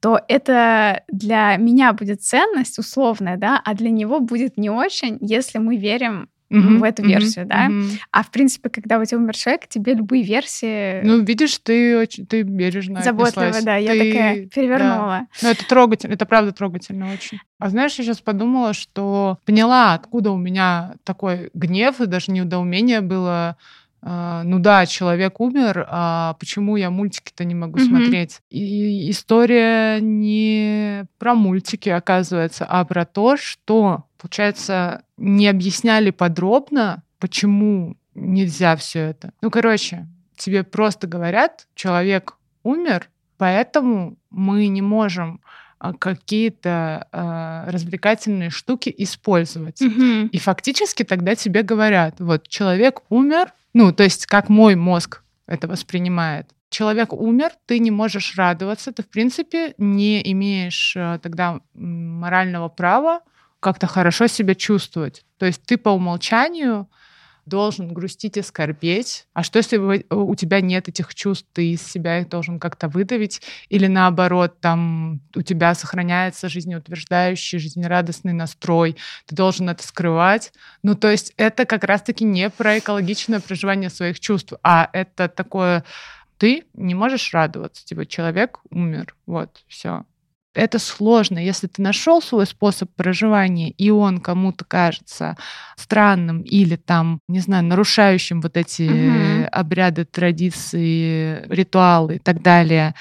то 0.00 0.20
это 0.28 1.04
для 1.08 1.56
меня 1.56 1.92
будет 1.92 2.22
ценность 2.22 2.78
условная, 2.78 3.36
да, 3.36 3.60
а 3.64 3.74
для 3.74 3.90
него 3.90 4.18
будет 4.18 4.58
не 4.58 4.68
очень, 4.68 5.16
если 5.20 5.58
мы 5.58 5.76
верим 5.76 6.28
mm-hmm, 6.52 6.78
в 6.78 6.82
эту 6.82 7.02
версию, 7.02 7.44
mm-hmm, 7.44 7.48
да. 7.48 7.68
Mm-hmm. 7.68 7.98
А 8.10 8.22
в 8.22 8.30
принципе, 8.30 8.68
когда 8.68 8.98
у 8.98 9.04
тебя 9.04 9.18
умер 9.18 9.36
человек, 9.36 9.68
тебе 9.68 9.94
любые 9.94 10.22
версии. 10.22 11.02
Ну, 11.02 11.20
видишь, 11.22 11.58
ты 11.58 11.98
очень 11.98 12.26
ты 12.26 12.42
бережно. 12.42 13.02
Заботливо, 13.02 13.52
да. 13.62 13.76
Ты... 13.76 13.82
Я 13.82 13.92
такая 13.92 14.46
перевернула. 14.46 15.20
Да. 15.20 15.26
Ну, 15.42 15.48
это 15.50 15.66
трогательно, 15.66 16.14
это 16.14 16.26
правда 16.26 16.52
трогательно 16.52 17.12
очень. 17.12 17.38
А 17.58 17.68
знаешь, 17.68 17.94
я 17.94 18.04
сейчас 18.04 18.20
подумала, 18.20 18.72
что 18.72 19.38
поняла, 19.44 19.94
откуда 19.94 20.30
у 20.30 20.36
меня 20.36 20.94
такой 21.04 21.50
гнев 21.54 22.00
и 22.00 22.06
даже 22.06 22.32
недоумение 22.32 23.00
было 23.00 23.56
ну 24.04 24.58
да, 24.58 24.84
человек 24.86 25.38
умер, 25.38 25.86
а 25.88 26.34
почему 26.40 26.76
я 26.76 26.90
мультики-то 26.90 27.44
не 27.44 27.54
могу 27.54 27.78
mm-hmm. 27.78 27.86
смотреть? 27.86 28.40
И 28.50 29.10
история 29.10 30.00
не 30.00 31.04
про 31.18 31.34
мультики, 31.34 31.88
оказывается, 31.88 32.66
а 32.68 32.84
про 32.84 33.04
то, 33.04 33.36
что 33.36 34.04
получается, 34.22 35.02
не 35.16 35.48
объясняли 35.48 36.10
подробно, 36.10 37.02
почему 37.18 37.96
нельзя 38.14 38.76
все 38.76 39.00
это. 39.00 39.32
Ну, 39.42 39.50
короче, 39.50 40.06
тебе 40.36 40.62
просто 40.62 41.08
говорят, 41.08 41.66
человек 41.74 42.38
умер, 42.62 43.08
поэтому 43.36 44.16
мы 44.30 44.68
не 44.68 44.80
можем 44.80 45.40
а, 45.80 45.92
какие-то 45.92 47.08
э, 47.10 47.70
развлекательные 47.70 48.50
штуки 48.50 48.94
использовать. 48.96 49.82
Mm-hmm. 49.82 50.28
И 50.28 50.38
фактически 50.38 51.02
тогда 51.02 51.34
тебе 51.34 51.64
говорят, 51.64 52.20
вот 52.20 52.46
человек 52.46 53.00
умер, 53.08 53.52
ну, 53.74 53.92
то 53.92 54.02
есть 54.02 54.26
как 54.26 54.48
мой 54.48 54.74
мозг 54.74 55.22
это 55.46 55.68
воспринимает. 55.68 56.50
Человек 56.70 57.12
умер, 57.12 57.50
ты 57.66 57.78
не 57.78 57.90
можешь 57.90 58.36
радоваться, 58.36 58.92
ты, 58.92 59.02
в 59.02 59.08
принципе, 59.08 59.74
не 59.76 60.22
имеешь 60.32 60.94
э, 60.96 61.18
тогда 61.22 61.60
морального 61.74 62.68
права 62.68 63.20
как-то 63.60 63.86
хорошо 63.86 64.26
себя 64.26 64.54
чувствовать. 64.54 65.24
То 65.36 65.46
есть 65.46 65.62
ты 65.64 65.76
по 65.76 65.90
умолчанию 65.90 66.88
должен 67.46 67.92
грустить 67.92 68.36
и 68.36 68.42
скорбеть. 68.42 69.26
А 69.32 69.42
что, 69.42 69.58
если 69.58 69.76
у 69.76 70.34
тебя 70.34 70.60
нет 70.60 70.88
этих 70.88 71.14
чувств, 71.14 71.46
ты 71.52 71.72
из 71.72 71.82
себя 71.82 72.20
их 72.20 72.28
должен 72.28 72.58
как-то 72.58 72.88
выдавить? 72.88 73.42
Или 73.68 73.86
наоборот, 73.86 74.60
там 74.60 75.20
у 75.34 75.42
тебя 75.42 75.74
сохраняется 75.74 76.48
жизнеутверждающий, 76.48 77.58
жизнерадостный 77.58 78.32
настрой, 78.32 78.96
ты 79.26 79.34
должен 79.34 79.68
это 79.68 79.86
скрывать. 79.86 80.52
Ну, 80.82 80.94
то 80.94 81.10
есть 81.10 81.32
это 81.36 81.64
как 81.64 81.84
раз-таки 81.84 82.24
не 82.24 82.50
про 82.50 82.78
экологичное 82.78 83.40
проживание 83.40 83.90
своих 83.90 84.20
чувств, 84.20 84.52
а 84.62 84.88
это 84.92 85.28
такое 85.28 85.84
ты 86.38 86.64
не 86.74 86.94
можешь 86.94 87.32
радоваться, 87.32 87.84
типа 87.84 88.04
человек 88.04 88.58
умер, 88.70 89.14
вот, 89.26 89.62
все 89.68 90.04
это 90.54 90.78
сложно. 90.78 91.38
Если 91.38 91.66
ты 91.66 91.82
нашел 91.82 92.20
свой 92.20 92.46
способ 92.46 92.90
проживания, 92.94 93.70
и 93.70 93.90
он 93.90 94.20
кому-то 94.20 94.64
кажется 94.64 95.36
странным 95.76 96.42
или 96.42 96.76
там, 96.76 97.20
не 97.28 97.40
знаю, 97.40 97.64
нарушающим 97.64 98.40
вот 98.40 98.56
эти 98.56 98.88
угу. 98.88 99.48
обряды, 99.50 100.04
традиции, 100.04 101.46
ритуалы 101.48 102.16
и 102.16 102.18
так 102.18 102.42
далее, 102.42 102.94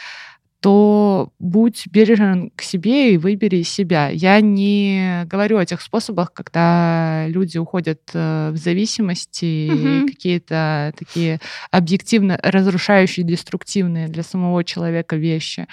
то 0.61 1.33
будь 1.39 1.87
бережен 1.87 2.51
к 2.55 2.61
себе 2.61 3.15
и 3.15 3.17
выбери 3.17 3.63
себя. 3.63 4.09
Я 4.09 4.39
не 4.41 5.23
говорю 5.25 5.57
о 5.57 5.65
тех 5.65 5.81
способах, 5.81 6.33
когда 6.33 7.25
люди 7.27 7.57
уходят 7.57 8.01
э, 8.13 8.51
в 8.53 8.57
зависимости, 8.57 9.71
угу. 9.71 10.07
какие-то 10.07 10.93
такие 10.97 11.39
объективно 11.71 12.39
разрушающие, 12.43 13.25
деструктивные 13.25 14.07
для 14.07 14.21
самого 14.21 14.63
человека 14.63 15.15
вещи. 15.15 15.67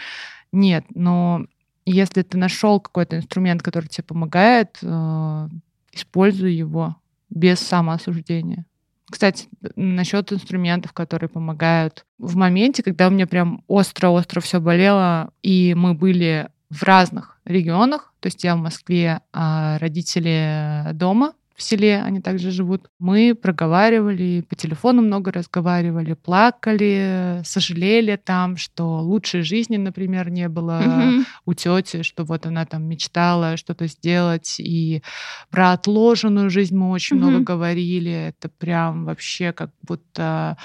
Нет, 0.53 0.87
но 0.95 1.45
если 1.91 2.23
ты 2.23 2.39
нашел 2.39 2.81
какой-то 2.81 3.17
инструмент, 3.17 3.63
который 3.63 3.87
тебе 3.87 4.05
помогает, 4.05 4.79
э, 4.83 5.49
используй 5.93 6.53
его 6.53 6.97
без 7.31 7.61
самоосуждения. 7.61 8.65
Кстати, 9.11 9.49
насчет 9.75 10.33
инструментов, 10.33 10.93
которые 10.93 11.31
помогают. 11.31 12.05
В 12.19 12.37
моменте, 12.37 12.83
когда 12.83 13.09
у 13.09 13.11
меня 13.11 13.27
прям 13.27 13.65
остро-остро 13.67 14.41
все 14.41 14.61
болело, 14.61 15.31
и 15.43 15.75
мы 15.75 15.95
были 15.95 16.49
в 16.69 16.83
разных 16.83 17.39
регионах, 17.47 18.13
то 18.21 18.27
есть 18.27 18.45
я 18.45 18.55
в 18.55 18.59
Москве, 18.59 19.23
а 19.33 19.79
родители 19.79 20.93
дома, 20.93 21.33
в 21.59 21.63
селе, 21.63 22.01
они 22.01 22.21
также 22.21 22.53
живут. 22.53 22.89
Мы 23.01 23.35
проговаривали, 23.35 24.43
по 24.49 24.55
телефону 24.55 25.03
много 25.03 25.33
разговаривали, 25.33 26.15
плакали, 26.15 27.43
сожалели 27.45 28.15
там, 28.15 28.57
что 28.57 29.01
лучшей 29.01 29.43
жизни, 29.43 29.77
например, 29.77 30.31
не 30.31 30.49
было 30.49 30.81
mm-hmm. 30.81 31.25
у 31.47 31.55
тети, 31.55 32.03
что 32.05 32.25
вот 32.25 32.47
она 32.47 32.65
там 32.65 32.85
мечтала 32.85 33.57
что-то 33.57 33.89
сделать. 33.89 34.61
И 34.61 35.03
про 35.51 35.73
отложенную 35.73 36.49
жизнь 36.49 36.77
мы 36.77 36.91
очень 36.91 37.17
mm-hmm. 37.17 37.21
много 37.21 37.41
говорили. 37.41 38.13
Это 38.13 38.49
прям 38.49 39.05
вообще 39.05 39.53
как 39.53 39.73
будто 39.83 40.57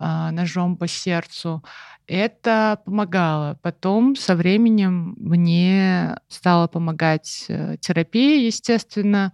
а, 0.00 0.32
ножом 0.32 0.76
по 0.76 0.88
сердцу. 0.88 1.62
Это 2.08 2.80
помогало. 2.84 3.56
Потом 3.62 4.16
со 4.16 4.34
временем 4.34 5.14
мне 5.16 6.16
стала 6.28 6.66
помогать 6.66 7.46
э, 7.48 7.76
терапия, 7.80 8.44
естественно. 8.44 9.32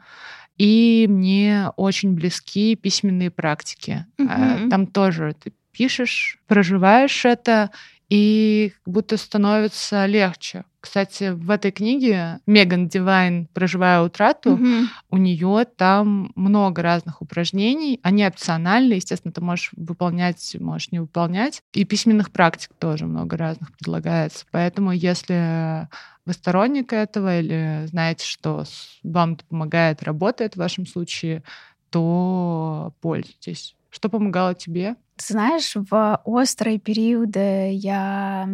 И 0.61 1.07
мне 1.09 1.70
очень 1.79 2.12
близки 2.12 2.77
письменные 2.77 3.31
практики. 3.31 4.05
Mm-hmm. 4.18 4.68
Там 4.68 4.87
тоже 4.87 5.35
ты 5.42 5.55
пишешь, 5.73 6.38
проживаешь 6.46 7.25
это, 7.25 7.70
и 8.11 8.73
как 8.85 8.92
будто 8.92 9.16
становится 9.16 10.05
легче. 10.07 10.64
Кстати, 10.81 11.31
в 11.31 11.51
этой 11.51 11.70
книге 11.70 12.40
Меган 12.46 12.88
Дивайн 12.88 13.46
«Проживая 13.53 14.01
утрату», 14.03 14.57
mm-hmm. 14.57 14.85
у 15.11 15.16
нее 15.18 15.66
там 15.77 16.33
много 16.35 16.83
разных 16.83 17.23
упражнений. 17.23 18.01
Они 18.03 18.27
опциональны, 18.27 18.94
естественно, 18.94 19.33
ты 19.33 19.40
можешь 19.40 19.70
выполнять, 19.77 20.57
можешь 20.59 20.90
не 20.90 20.99
выполнять. 20.99 21.62
И 21.73 21.85
письменных 21.85 22.33
практик 22.33 22.70
тоже 22.79 23.07
много 23.07 23.37
разных 23.37 23.77
предлагается. 23.77 24.46
Поэтому 24.51 24.90
если 24.90 25.88
вы 26.25 26.33
сторонник 26.33 26.92
этого 26.92 27.40
или 27.40 27.87
знаете, 27.87 28.27
что 28.27 28.64
вам 29.05 29.35
это 29.35 29.44
помогает, 29.44 30.03
работает 30.03 30.55
в 30.55 30.59
вашем 30.59 30.87
случае, 30.87 31.42
то 31.90 32.94
пользуйтесь. 33.01 33.77
Что 33.90 34.09
помогало 34.09 34.55
тебе? 34.55 34.96
Знаешь, 35.20 35.72
в 35.74 36.20
острые 36.24 36.78
периоды 36.78 37.72
я 37.72 38.48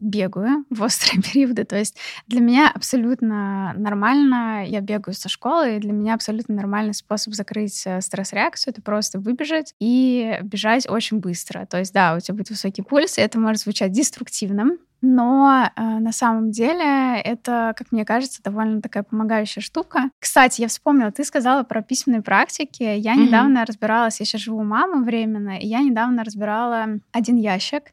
бегаю 0.00 0.64
в 0.70 0.82
острые 0.82 1.22
периоды. 1.32 1.64
То 1.64 1.78
есть 1.78 1.96
для 2.26 2.40
меня 2.40 2.70
абсолютно 2.74 3.72
нормально, 3.76 4.64
я 4.66 4.80
бегаю 4.80 5.14
со 5.14 5.28
школы, 5.28 5.76
и 5.76 5.78
для 5.78 5.92
меня 5.92 6.14
абсолютно 6.14 6.54
нормальный 6.54 6.94
способ 6.94 7.34
закрыть 7.34 7.82
э, 7.86 8.00
стресс-реакцию— 8.00 8.72
это 8.74 8.82
просто 8.82 9.20
выбежать 9.20 9.74
и 9.78 10.38
бежать 10.42 10.88
очень 10.88 11.18
быстро. 11.18 11.66
То 11.66 11.78
есть 11.78 11.92
да, 11.92 12.16
у 12.16 12.20
тебя 12.20 12.34
будет 12.34 12.50
высокий 12.50 12.82
пульс, 12.82 13.18
и 13.18 13.20
это 13.20 13.38
может 13.38 13.62
звучать 13.62 13.92
деструктивным, 13.92 14.78
но 15.02 15.70
э, 15.74 15.82
на 15.82 16.12
самом 16.12 16.50
деле 16.50 17.20
это, 17.20 17.74
как 17.76 17.92
мне 17.92 18.04
кажется, 18.04 18.42
довольно 18.42 18.82
такая 18.82 19.02
помогающая 19.02 19.62
штука. 19.62 20.10
Кстати, 20.18 20.60
я 20.60 20.68
вспомнила, 20.68 21.10
ты 21.10 21.24
сказала 21.24 21.62
про 21.62 21.82
письменные 21.82 22.22
практики. 22.22 22.82
Я 22.82 23.14
mm-hmm. 23.14 23.26
недавно 23.26 23.64
разбиралась, 23.64 24.20
я 24.20 24.26
сейчас 24.26 24.42
живу 24.42 24.58
у 24.58 24.64
мамы 24.64 25.04
временно, 25.04 25.58
и 25.58 25.66
я 25.66 25.80
недавно 25.80 26.24
разбирала 26.24 26.86
один 27.12 27.36
ящик, 27.36 27.92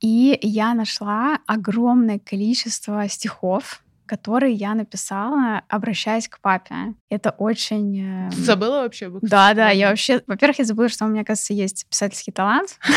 и 0.00 0.38
я 0.42 0.74
нашла 0.74 1.38
огромное 1.46 2.18
количество 2.18 3.06
стихов, 3.08 3.82
который 4.10 4.52
я 4.54 4.74
написала, 4.74 5.62
обращаясь 5.68 6.26
к 6.26 6.40
папе. 6.40 6.94
Это 7.10 7.30
очень... 7.30 8.28
Ты 8.30 8.40
забыла 8.40 8.80
вообще? 8.80 9.08
Да, 9.22 9.54
да, 9.54 9.70
я 9.70 9.90
вообще... 9.90 10.20
Во-первых, 10.26 10.58
я 10.58 10.64
забыла, 10.64 10.88
что 10.88 11.04
у 11.04 11.08
меня, 11.08 11.24
кажется, 11.24 11.54
есть 11.54 11.86
писательский 11.88 12.32
талант. 12.32 12.78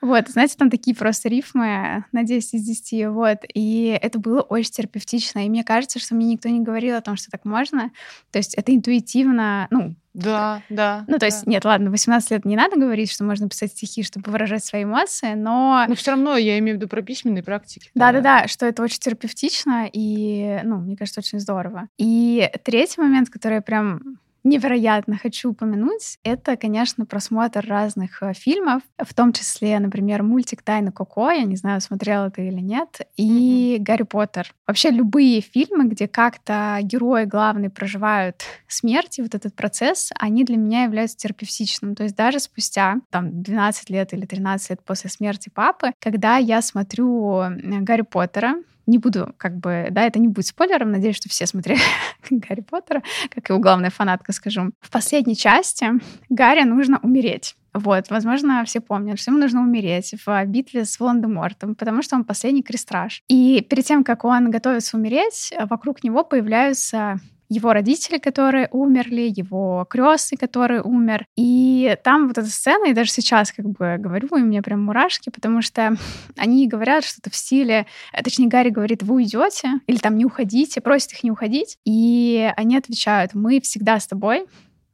Вот, 0.00 0.28
знаете, 0.28 0.54
там 0.56 0.70
такие 0.70 0.94
просто 0.94 1.28
рифмы 1.28 2.04
на 2.12 2.22
10 2.22 2.54
из 2.54 2.62
10, 2.62 3.08
вот. 3.08 3.38
И 3.52 3.98
это 4.00 4.18
было 4.18 4.40
очень 4.40 4.70
терапевтично. 4.70 5.44
И 5.44 5.48
мне 5.48 5.64
кажется, 5.64 5.98
что 5.98 6.14
мне 6.14 6.26
никто 6.26 6.48
не 6.48 6.60
говорил 6.60 6.96
о 6.96 7.00
том, 7.00 7.16
что 7.16 7.30
так 7.30 7.44
можно. 7.44 7.90
То 8.30 8.38
есть 8.38 8.54
это 8.54 8.74
интуитивно, 8.74 9.66
ну, 9.70 9.96
да, 10.14 10.62
да. 10.68 11.04
Ну, 11.08 11.18
то 11.18 11.26
есть, 11.26 11.46
нет, 11.46 11.64
ладно, 11.64 11.90
18 11.90 12.30
лет 12.30 12.44
не 12.44 12.56
надо 12.56 12.76
говорить, 12.76 13.10
что 13.10 13.24
можно 13.24 13.48
писать 13.48 13.72
стихи, 13.72 14.02
чтобы 14.02 14.30
выражать 14.30 14.64
свои 14.64 14.84
эмоции, 14.84 15.34
но... 15.34 15.84
Но 15.88 15.94
все 15.94 16.12
равно 16.12 16.36
я 16.36 16.58
имею 16.58 16.76
в 16.76 16.80
виду 16.80 16.88
про 16.88 17.02
письменные 17.02 17.42
практики. 17.42 17.90
Да-да-да, 17.94 18.46
что 18.46 18.64
это 18.66 18.82
очень 18.82 19.00
терапевтично 19.00 19.88
и, 19.92 20.60
ну, 20.62 20.78
мне 20.78 20.96
кажется, 20.96 21.20
очень 21.20 21.40
здорово. 21.40 21.88
И 21.98 22.48
третий 22.62 23.00
момент, 23.00 23.28
который 23.28 23.54
я 23.54 23.62
прям 23.62 24.18
невероятно 24.44 25.18
хочу 25.18 25.50
упомянуть, 25.50 26.18
это, 26.22 26.56
конечно, 26.56 27.06
просмотр 27.06 27.66
разных 27.66 28.22
э, 28.22 28.34
фильмов, 28.34 28.82
в 28.98 29.14
том 29.14 29.32
числе, 29.32 29.78
например, 29.78 30.22
мультик 30.22 30.62
«Тайна 30.62 30.92
Коко», 30.92 31.30
я 31.30 31.44
не 31.44 31.56
знаю, 31.56 31.80
смотрела 31.80 32.30
ты 32.30 32.48
или 32.48 32.60
нет, 32.60 33.00
и 33.16 33.76
mm-hmm. 33.78 33.82
«Гарри 33.82 34.02
Поттер». 34.02 34.54
Вообще 34.66 34.90
любые 34.90 35.40
фильмы, 35.40 35.88
где 35.88 36.06
как-то 36.06 36.78
герои 36.82 37.24
главные 37.24 37.70
проживают 37.70 38.42
смерть, 38.68 39.18
и 39.18 39.22
вот 39.22 39.34
этот 39.34 39.54
процесс, 39.56 40.10
они 40.18 40.44
для 40.44 40.56
меня 40.56 40.84
являются 40.84 41.16
терапевтичным. 41.16 41.94
То 41.94 42.02
есть 42.02 42.14
даже 42.14 42.38
спустя 42.38 42.96
там 43.10 43.42
12 43.42 43.90
лет 43.90 44.12
или 44.12 44.26
13 44.26 44.70
лет 44.70 44.84
после 44.84 45.08
смерти 45.08 45.48
папы, 45.48 45.92
когда 45.98 46.36
я 46.36 46.60
смотрю 46.60 47.42
Гарри 47.82 48.02
Поттера, 48.02 48.56
не 48.86 48.98
буду, 48.98 49.34
как 49.36 49.56
бы, 49.56 49.88
да, 49.90 50.02
это 50.02 50.18
не 50.18 50.28
будет 50.28 50.46
спойлером, 50.46 50.92
надеюсь, 50.92 51.16
что 51.16 51.28
все 51.28 51.46
смотрели 51.46 51.80
Гарри 52.30 52.60
Поттера, 52.60 53.02
как 53.30 53.48
его 53.48 53.58
главная 53.58 53.90
фанатка, 53.90 54.32
скажу. 54.32 54.70
В 54.80 54.90
последней 54.90 55.36
части 55.36 55.86
Гарри 56.28 56.64
нужно 56.64 56.98
умереть. 57.02 57.56
Вот, 57.72 58.08
возможно, 58.08 58.64
все 58.64 58.80
помнят, 58.80 59.18
что 59.18 59.32
ему 59.32 59.40
нужно 59.40 59.60
умереть 59.60 60.14
в 60.24 60.46
битве 60.46 60.84
с 60.84 61.00
Волан-де-Мортом, 61.00 61.74
потому 61.74 62.02
что 62.02 62.14
он 62.14 62.24
последний 62.24 62.62
крестраж. 62.62 63.22
И 63.28 63.66
перед 63.68 63.84
тем, 63.84 64.04
как 64.04 64.24
он 64.24 64.50
готовится 64.50 64.96
умереть, 64.96 65.52
вокруг 65.68 66.04
него 66.04 66.22
появляются 66.22 67.18
его 67.48 67.72
родители, 67.72 68.18
которые 68.18 68.68
умерли, 68.70 69.32
его 69.34 69.86
крестный, 69.88 70.36
который 70.36 70.80
умер. 70.80 71.26
И 71.36 71.96
там 72.02 72.28
вот 72.28 72.38
эта 72.38 72.48
сцена, 72.48 72.88
и 72.88 72.94
даже 72.94 73.10
сейчас 73.10 73.52
как 73.52 73.66
бы 73.66 73.96
говорю, 73.98 74.28
и 74.36 74.42
мне 74.42 74.62
прям 74.62 74.84
мурашки, 74.84 75.30
потому 75.30 75.62
что 75.62 75.96
они 76.36 76.68
говорят 76.68 77.04
что-то 77.04 77.30
в 77.30 77.36
стиле, 77.36 77.86
э, 78.12 78.22
точнее, 78.22 78.48
Гарри 78.48 78.70
говорит, 78.70 79.02
вы 79.02 79.16
уйдете, 79.16 79.80
или 79.86 79.98
там 79.98 80.16
не 80.16 80.24
уходите, 80.24 80.80
просит 80.80 81.12
их 81.12 81.22
не 81.22 81.30
уходить. 81.30 81.78
И 81.84 82.52
они 82.56 82.76
отвечают, 82.76 83.34
мы 83.34 83.60
всегда 83.60 84.00
с 84.00 84.06
тобой, 84.06 84.46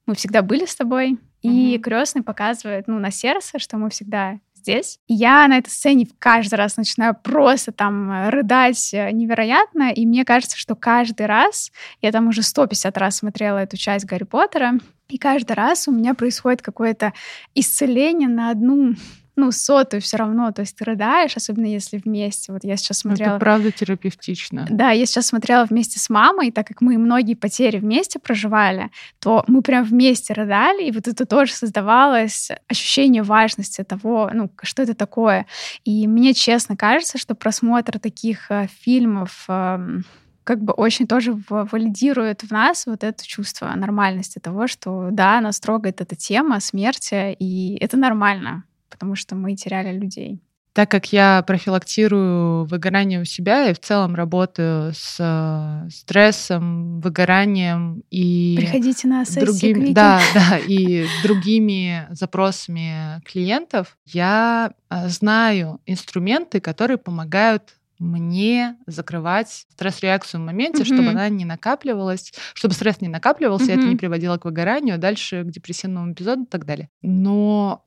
мы 0.07 0.15
всегда 0.15 0.43
были 0.43 0.67
с 0.67 0.75
тобой. 0.75 1.19
И 1.43 1.77
mm-hmm. 1.77 1.79
крестный 1.79 2.23
показывает, 2.23 2.87
ну, 2.87 2.99
на 2.99 3.11
сердце, 3.11 3.59
что 3.59 3.79
мы 3.79 3.89
всегда 3.89 4.39
здесь. 4.61 4.99
Я 5.09 5.47
на 5.49 5.59
этой 5.59 5.71
сцене 5.71 6.07
каждый 6.19 6.55
раз 6.55 6.77
начинаю 6.77 7.17
просто 7.21 7.73
там 7.73 8.11
э, 8.11 8.31
рыдать 8.31 8.95
э, 8.95 9.11
невероятно, 9.11 9.91
и 9.93 10.07
мне 10.07 10.25
кажется, 10.25 10.57
что 10.57 10.75
каждый 10.75 11.27
раз, 11.27 11.73
я 12.01 12.13
там 12.13 12.29
уже 12.29 12.43
150 12.43 12.97
раз 12.99 13.17
смотрела 13.17 13.59
эту 13.59 13.77
часть 13.77 14.07
Гарри 14.07 14.25
Поттера, 14.25 14.75
и 15.09 15.19
каждый 15.19 15.53
раз 15.53 15.89
у 15.89 15.93
меня 15.93 16.15
происходит 16.15 16.63
какое-то 16.63 17.13
исцеление 17.55 18.29
на 18.29 18.51
одну 18.51 18.95
ну, 19.41 19.53
сотую 19.53 20.01
все 20.01 20.17
равно, 20.17 20.53
то 20.53 20.61
есть 20.61 20.77
ты 20.77 20.85
рыдаешь, 20.85 21.37
особенно 21.37 21.67
если 21.67 21.99
вместе. 21.99 22.53
Вот 22.53 22.65
я 22.65 22.77
сейчас 22.77 22.99
смотрела... 22.99 23.33
Это 23.33 23.41
правда 23.41 23.73
терапевтично. 23.73 24.67
Да, 24.71 24.91
я 24.91 25.07
сейчас 25.07 25.29
смотрела 25.29 25.65
вместе 25.65 25.99
с 25.99 26.11
мамой, 26.11 26.53
так 26.53 26.67
как 26.67 26.81
мы 26.81 26.99
многие 26.99 27.35
потери 27.35 27.79
вместе 27.79 28.19
проживали, 28.19 28.91
то 29.19 29.45
мы 29.47 29.63
прям 29.63 29.85
вместе 29.85 30.35
рыдали, 30.35 30.85
и 30.85 30.93
вот 30.93 31.09
это 31.09 31.25
тоже 31.25 31.53
создавалось 31.53 32.51
ощущение 32.69 33.23
важности 33.23 33.83
того, 33.83 34.31
ну, 34.33 34.51
что 34.63 34.83
это 34.83 34.95
такое. 34.95 35.47
И 35.85 36.07
мне 36.07 36.35
честно 36.35 36.77
кажется, 36.77 37.19
что 37.19 37.35
просмотр 37.35 37.99
таких 37.99 38.51
э, 38.51 38.69
фильмов 38.83 39.45
э, 39.49 40.01
как 40.45 40.63
бы 40.63 40.73
очень 40.73 41.07
тоже 41.07 41.37
валидирует 41.49 42.43
в 42.43 42.51
нас 42.51 42.87
вот 42.87 43.05
это 43.05 43.27
чувство 43.27 43.69
нормальности 43.77 44.39
того, 44.39 44.67
что 44.67 45.09
да, 45.13 45.41
нас 45.41 45.61
трогает 45.61 46.01
эта 46.01 46.17
тема 46.17 46.61
смерти, 46.61 47.37
и 47.39 47.77
это 47.81 47.97
нормально 47.97 48.65
потому 49.01 49.17
что 49.17 49.35
мы 49.35 49.57
теряли 49.57 49.99
людей. 49.99 50.43
Так 50.75 50.91
как 50.91 51.11
я 51.13 51.43
профилактирую 51.47 52.65
выгорание 52.67 53.23
у 53.23 53.25
себя 53.25 53.71
и 53.71 53.75
в 53.75 53.81
целом 53.81 54.15
работаю 54.15 54.93
с 54.95 55.17
э, 55.19 55.89
стрессом, 55.91 57.01
выгоранием 57.01 58.05
и 58.11 58.55
приходите 58.57 59.09
на 59.09 59.25
сессии 59.25 59.73
другими, 59.73 59.93
да, 59.93 60.21
да, 60.35 60.59
и 60.59 61.07
другими 61.25 62.07
запросами 62.11 63.21
клиентов, 63.25 63.97
я 64.07 64.75
э, 64.91 65.09
знаю 65.09 65.81
инструменты, 65.87 66.61
которые 66.61 66.99
помогают 66.99 67.77
мне 67.99 68.77
закрывать 68.87 69.67
стресс-реакцию 69.73 70.43
в 70.43 70.45
моменте, 70.45 70.83
mm-hmm. 70.83 70.95
чтобы 70.95 71.09
она 71.09 71.29
не 71.31 71.45
накапливалась, 71.45 72.33
чтобы 72.55 72.75
стресс 72.75 73.01
не 73.01 73.09
накапливался, 73.09 73.73
mm-hmm. 73.73 73.77
и 73.77 73.79
это 73.79 73.89
не 73.89 73.97
приводило 73.97 74.39
к 74.39 74.45
выгоранию, 74.45 74.95
а 74.95 74.99
дальше 74.99 75.43
к 75.43 75.51
депрессивному 75.51 76.13
эпизоду 76.13 76.45
и 76.45 76.47
так 76.47 76.65
далее. 76.65 76.89
Но 77.03 77.85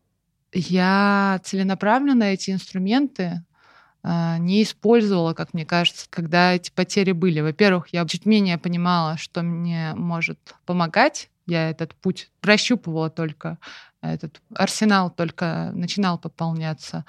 я 0.53 1.39
целенаправленно 1.43 2.23
эти 2.23 2.51
инструменты 2.51 3.43
а, 4.03 4.37
не 4.37 4.63
использовала, 4.63 5.33
как 5.33 5.53
мне 5.53 5.65
кажется, 5.65 6.07
когда 6.09 6.53
эти 6.53 6.71
потери 6.71 7.11
были. 7.13 7.39
Во-первых, 7.39 7.89
я 7.89 8.05
чуть 8.05 8.25
менее 8.25 8.57
понимала, 8.57 9.17
что 9.17 9.41
мне 9.41 9.93
может 9.95 10.39
помогать. 10.65 11.29
Я 11.45 11.69
этот 11.69 11.95
путь 11.95 12.29
прощупывала 12.39 13.09
только, 13.09 13.57
этот 14.01 14.41
арсенал 14.55 15.09
только 15.09 15.71
начинал 15.73 16.17
пополняться. 16.17 17.05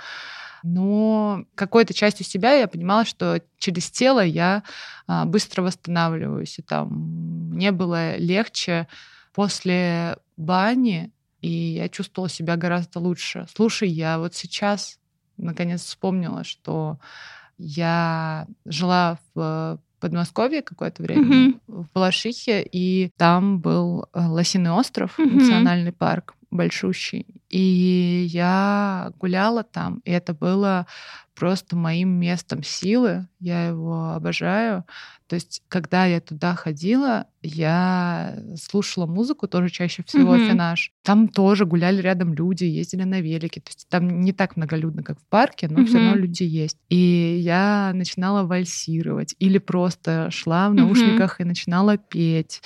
Но 0.62 1.44
какой-то 1.54 1.92
частью 1.94 2.24
себя 2.24 2.54
я 2.54 2.66
понимала, 2.66 3.04
что 3.04 3.42
через 3.58 3.90
тело 3.90 4.24
я 4.24 4.62
а, 5.06 5.24
быстро 5.24 5.62
восстанавливаюсь. 5.62 6.58
И 6.58 6.62
там 6.62 7.50
мне 7.52 7.70
было 7.70 8.16
легче 8.16 8.88
после 9.34 10.16
бани 10.36 11.12
и 11.44 11.74
я 11.74 11.90
чувствовала 11.90 12.30
себя 12.30 12.56
гораздо 12.56 13.00
лучше. 13.00 13.46
Слушай, 13.54 13.90
я 13.90 14.18
вот 14.18 14.34
сейчас 14.34 14.98
наконец 15.36 15.82
вспомнила, 15.82 16.42
что 16.42 16.98
я 17.58 18.46
жила 18.64 19.18
в 19.34 19.78
Подмосковье 20.00 20.62
какое-то 20.62 21.02
время, 21.02 21.22
mm-hmm. 21.22 21.60
в 21.66 21.92
Балашихе, 21.92 22.66
и 22.72 23.10
там 23.18 23.58
был 23.58 24.06
э, 24.14 24.26
Лосиный 24.26 24.70
остров, 24.70 25.18
mm-hmm. 25.18 25.34
национальный 25.34 25.92
парк 25.92 26.34
большущий. 26.54 27.26
И 27.50 28.26
я 28.30 29.12
гуляла 29.18 29.62
там, 29.62 30.00
и 30.04 30.10
это 30.10 30.34
было 30.34 30.86
просто 31.34 31.76
моим 31.76 32.10
местом 32.10 32.62
силы. 32.62 33.28
Я 33.40 33.66
его 33.66 34.12
обожаю. 34.12 34.84
То 35.26 35.34
есть, 35.34 35.62
когда 35.68 36.06
я 36.06 36.20
туда 36.20 36.54
ходила, 36.54 37.26
я 37.42 38.38
слушала 38.56 39.06
музыку, 39.06 39.48
тоже 39.48 39.68
чаще 39.68 40.02
всего 40.04 40.36
mm-hmm. 40.36 40.48
финаж. 40.48 40.92
Там 41.02 41.28
тоже 41.28 41.64
гуляли 41.64 42.00
рядом 42.00 42.34
люди, 42.34 42.64
ездили 42.64 43.04
на 43.04 43.20
велике. 43.20 43.60
То 43.60 43.70
есть 43.70 43.88
там 43.88 44.20
не 44.20 44.32
так 44.32 44.56
многолюдно, 44.56 45.02
как 45.02 45.18
в 45.18 45.26
парке, 45.26 45.68
но 45.68 45.80
mm-hmm. 45.80 45.86
все 45.86 45.98
равно 45.98 46.14
люди 46.16 46.44
есть. 46.44 46.78
И 46.88 47.40
я 47.42 47.92
начинала 47.94 48.44
вальсировать 48.44 49.34
или 49.38 49.58
просто 49.58 50.30
шла 50.30 50.68
в 50.68 50.74
наушниках 50.74 51.40
mm-hmm. 51.40 51.44
и 51.44 51.48
начинала 51.48 51.96
петь. 51.96 52.62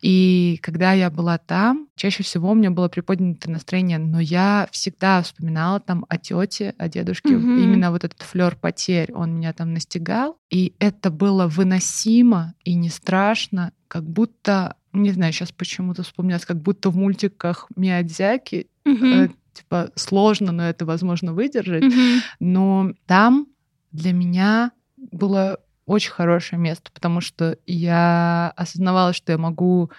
И 0.00 0.58
когда 0.62 0.92
я 0.92 1.10
была 1.10 1.38
там, 1.38 1.88
чаще 1.96 2.22
всего 2.22 2.50
у 2.50 2.54
меня 2.54 2.70
было 2.70 2.88
приподнятое 2.88 3.52
настроение, 3.52 3.98
но 3.98 4.20
я 4.20 4.68
всегда 4.70 5.22
вспоминала 5.22 5.80
там 5.80 6.06
о 6.08 6.18
тете, 6.18 6.74
о 6.78 6.88
дедушке. 6.88 7.34
Mm-hmm. 7.34 7.62
Именно 7.62 7.90
вот 7.90 8.04
этот 8.04 8.22
флер 8.22 8.56
потерь, 8.56 9.12
он 9.12 9.34
меня 9.36 9.52
там 9.52 9.72
настигал. 9.72 10.38
И 10.50 10.74
это 10.78 11.10
было 11.10 11.48
выносимо 11.48 12.54
и 12.64 12.74
не 12.74 12.90
страшно, 12.90 13.72
как 13.88 14.04
будто, 14.04 14.76
не 14.92 15.10
знаю, 15.10 15.32
сейчас 15.32 15.50
почему-то 15.50 16.04
вспомнилось, 16.04 16.46
как 16.46 16.60
будто 16.60 16.90
в 16.90 16.96
мультиках 16.96 17.66
Миядзяки 17.74 18.68
mm-hmm. 18.84 19.24
э, 19.24 19.28
типа 19.52 19.90
сложно, 19.96 20.52
но 20.52 20.62
это 20.62 20.86
возможно 20.86 21.32
выдержать. 21.32 21.82
Mm-hmm. 21.82 22.18
Но 22.38 22.92
там 23.06 23.48
для 23.90 24.12
меня 24.12 24.70
было 24.96 25.58
очень 25.88 26.12
хорошее 26.12 26.60
место, 26.60 26.90
потому 26.92 27.20
что 27.20 27.58
я 27.66 28.52
осознавала, 28.56 29.12
что 29.12 29.32
я 29.32 29.38
могу 29.38 29.90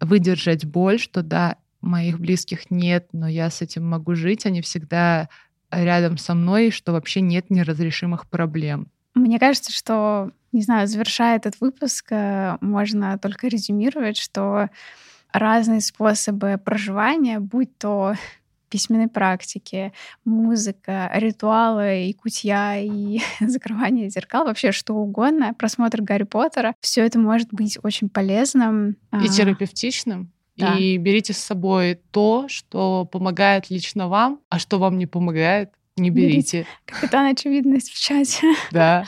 выдержать 0.00 0.64
боль, 0.64 0.98
что 0.98 1.22
да, 1.22 1.56
моих 1.80 2.20
близких 2.20 2.70
нет, 2.70 3.08
но 3.12 3.26
я 3.28 3.50
с 3.50 3.62
этим 3.62 3.88
могу 3.88 4.14
жить, 4.14 4.46
они 4.46 4.62
всегда 4.62 5.28
рядом 5.70 6.18
со 6.18 6.34
мной, 6.34 6.70
что 6.70 6.92
вообще 6.92 7.20
нет 7.20 7.50
неразрешимых 7.50 8.28
проблем. 8.28 8.88
Мне 9.14 9.38
кажется, 9.38 9.72
что, 9.72 10.30
не 10.52 10.62
знаю, 10.62 10.86
завершая 10.86 11.36
этот 11.36 11.60
выпуск, 11.60 12.06
э, 12.10 12.56
можно 12.60 13.18
только 13.18 13.48
резюмировать, 13.48 14.16
что 14.16 14.68
разные 15.32 15.80
способы 15.80 16.60
проживания, 16.62 17.40
будь 17.40 17.76
то 17.78 18.14
письменной 18.68 19.08
практики, 19.08 19.92
музыка, 20.24 21.10
ритуалы 21.14 22.06
и 22.06 22.12
кутья, 22.12 22.78
и 22.78 23.20
закрывание 23.40 24.10
зеркал, 24.10 24.44
вообще 24.44 24.72
что 24.72 24.94
угодно, 24.94 25.54
просмотр 25.54 26.02
Гарри 26.02 26.24
Поттера, 26.24 26.74
все 26.80 27.04
это 27.04 27.18
может 27.18 27.48
быть 27.52 27.78
очень 27.82 28.08
полезным. 28.08 28.90
И 28.90 28.96
а, 29.12 29.28
терапевтичным. 29.28 30.32
Да. 30.56 30.74
И 30.74 30.96
берите 30.96 31.32
с 31.32 31.38
собой 31.38 32.00
то, 32.10 32.46
что 32.48 33.04
помогает 33.04 33.70
лично 33.70 34.08
вам, 34.08 34.40
а 34.48 34.58
что 34.58 34.78
вам 34.78 34.98
не 34.98 35.06
помогает, 35.06 35.70
не 35.96 36.10
берите. 36.10 36.58
берите. 36.58 36.66
Капитан 36.84 37.26
очевидность 37.26 37.90
в 37.90 38.00
чате. 38.00 38.46
Да. 38.72 39.04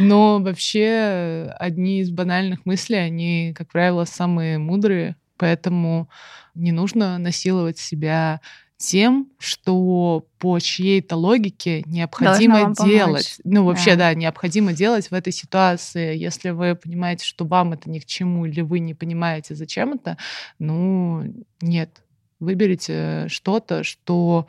Но 0.00 0.38
вообще 0.40 1.52
одни 1.58 2.00
из 2.00 2.10
банальных 2.10 2.64
мыслей, 2.66 2.98
они, 2.98 3.54
как 3.56 3.70
правило, 3.70 4.04
самые 4.04 4.58
мудрые, 4.58 5.16
поэтому 5.36 6.08
не 6.54 6.72
нужно 6.72 7.18
насиловать 7.18 7.78
себя 7.78 8.40
тем, 8.78 9.30
что 9.38 10.26
по 10.38 10.58
чьей-то 10.58 11.16
логике 11.16 11.82
необходимо 11.86 12.74
делать. 12.74 13.40
Ну, 13.44 13.64
вообще, 13.64 13.92
да. 13.92 14.10
да, 14.10 14.14
необходимо 14.14 14.72
делать 14.72 15.10
в 15.10 15.14
этой 15.14 15.32
ситуации. 15.32 16.16
Если 16.16 16.50
вы 16.50 16.74
понимаете, 16.74 17.24
что 17.24 17.44
вам 17.44 17.72
это 17.72 17.88
ни 17.90 17.98
к 17.98 18.04
чему, 18.04 18.44
или 18.46 18.60
вы 18.60 18.80
не 18.80 18.94
понимаете, 18.94 19.54
зачем 19.54 19.94
это, 19.94 20.18
ну, 20.58 21.24
нет. 21.60 22.02
Выберите 22.38 23.26
что-то, 23.28 23.82
что 23.82 24.48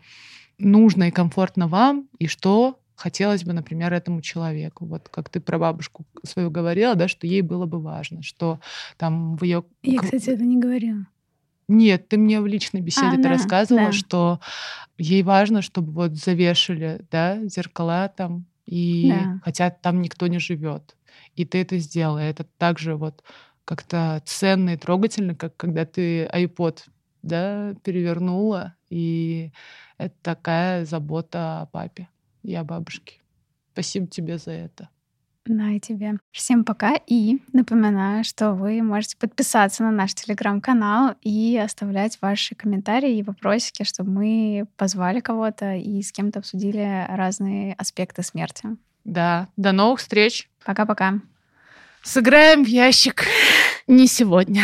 нужно 0.57 1.05
и 1.05 1.11
комфортно 1.11 1.67
вам, 1.67 2.09
и 2.19 2.27
что 2.27 2.79
хотелось 2.95 3.43
бы, 3.43 3.53
например, 3.53 3.93
этому 3.93 4.21
человеку. 4.21 4.85
Вот 4.85 5.07
как 5.07 5.29
ты 5.29 5.39
про 5.39 5.57
бабушку 5.57 6.05
свою 6.23 6.49
говорила, 6.49 6.95
да, 6.95 7.07
что 7.07 7.27
ей 7.27 7.41
было 7.41 7.65
бы 7.65 7.79
важно, 7.79 8.23
что 8.23 8.59
там 8.97 9.37
в 9.37 9.43
ее... 9.43 9.63
Я, 9.83 9.99
кстати, 9.99 10.31
это 10.31 10.43
не 10.43 10.57
говорила. 10.57 11.05
Нет, 11.67 12.07
ты 12.07 12.17
мне 12.17 12.39
в 12.39 12.47
личной 12.47 12.81
беседе 12.81 13.07
а, 13.07 13.15
ты 13.15 13.23
да, 13.23 13.29
рассказывала, 13.29 13.87
да. 13.87 13.91
что 13.91 14.39
ей 14.97 15.21
важно, 15.23 15.61
чтобы 15.61 15.91
вот 15.91 16.13
завешали, 16.13 17.05
да, 17.11 17.43
зеркала 17.45 18.07
там, 18.07 18.45
и 18.65 19.09
да. 19.09 19.39
хотя 19.43 19.69
там 19.69 20.01
никто 20.01 20.27
не 20.27 20.39
живет. 20.39 20.95
И 21.35 21.45
ты 21.45 21.61
это 21.61 21.77
сделала. 21.77 22.19
Это 22.19 22.45
также 22.57 22.95
вот 22.95 23.23
как-то 23.65 24.21
ценно 24.25 24.71
и 24.71 24.77
трогательно, 24.77 25.35
как 25.35 25.57
когда 25.57 25.85
ты 25.85 26.25
iPod 26.25 26.79
да, 27.21 27.75
перевернула, 27.83 28.75
и 28.89 29.51
это 29.97 30.15
такая 30.21 30.85
забота 30.85 31.61
о 31.61 31.65
папе 31.65 32.07
и 32.43 32.55
о 32.55 32.63
бабушке. 32.63 33.15
Спасибо 33.73 34.07
тебе 34.07 34.37
за 34.37 34.51
это. 34.51 34.89
Да, 35.47 35.69
и 35.71 35.79
тебе. 35.79 36.17
Всем 36.31 36.65
пока. 36.65 36.95
И 37.07 37.39
напоминаю, 37.53 38.23
что 38.23 38.53
вы 38.53 38.81
можете 38.81 39.17
подписаться 39.17 39.83
на 39.83 39.91
наш 39.91 40.13
телеграм-канал 40.13 41.15
и 41.21 41.57
оставлять 41.57 42.17
ваши 42.21 42.53
комментарии 42.53 43.17
и 43.17 43.23
вопросики, 43.23 43.83
чтобы 43.83 44.11
мы 44.11 44.67
позвали 44.75 45.21
кого-то 45.21 45.75
и 45.75 46.01
с 46.01 46.11
кем-то 46.11 46.39
обсудили 46.39 47.05
разные 47.09 47.73
аспекты 47.75 48.23
смерти. 48.23 48.75
Да, 49.05 49.47
до 49.55 49.71
новых 49.71 49.99
встреч. 49.99 50.49
Пока-пока. 50.65 51.21
Сыграем 52.03 52.65
в 52.65 52.67
ящик 52.67 53.23
не 53.87 54.07
сегодня. 54.07 54.63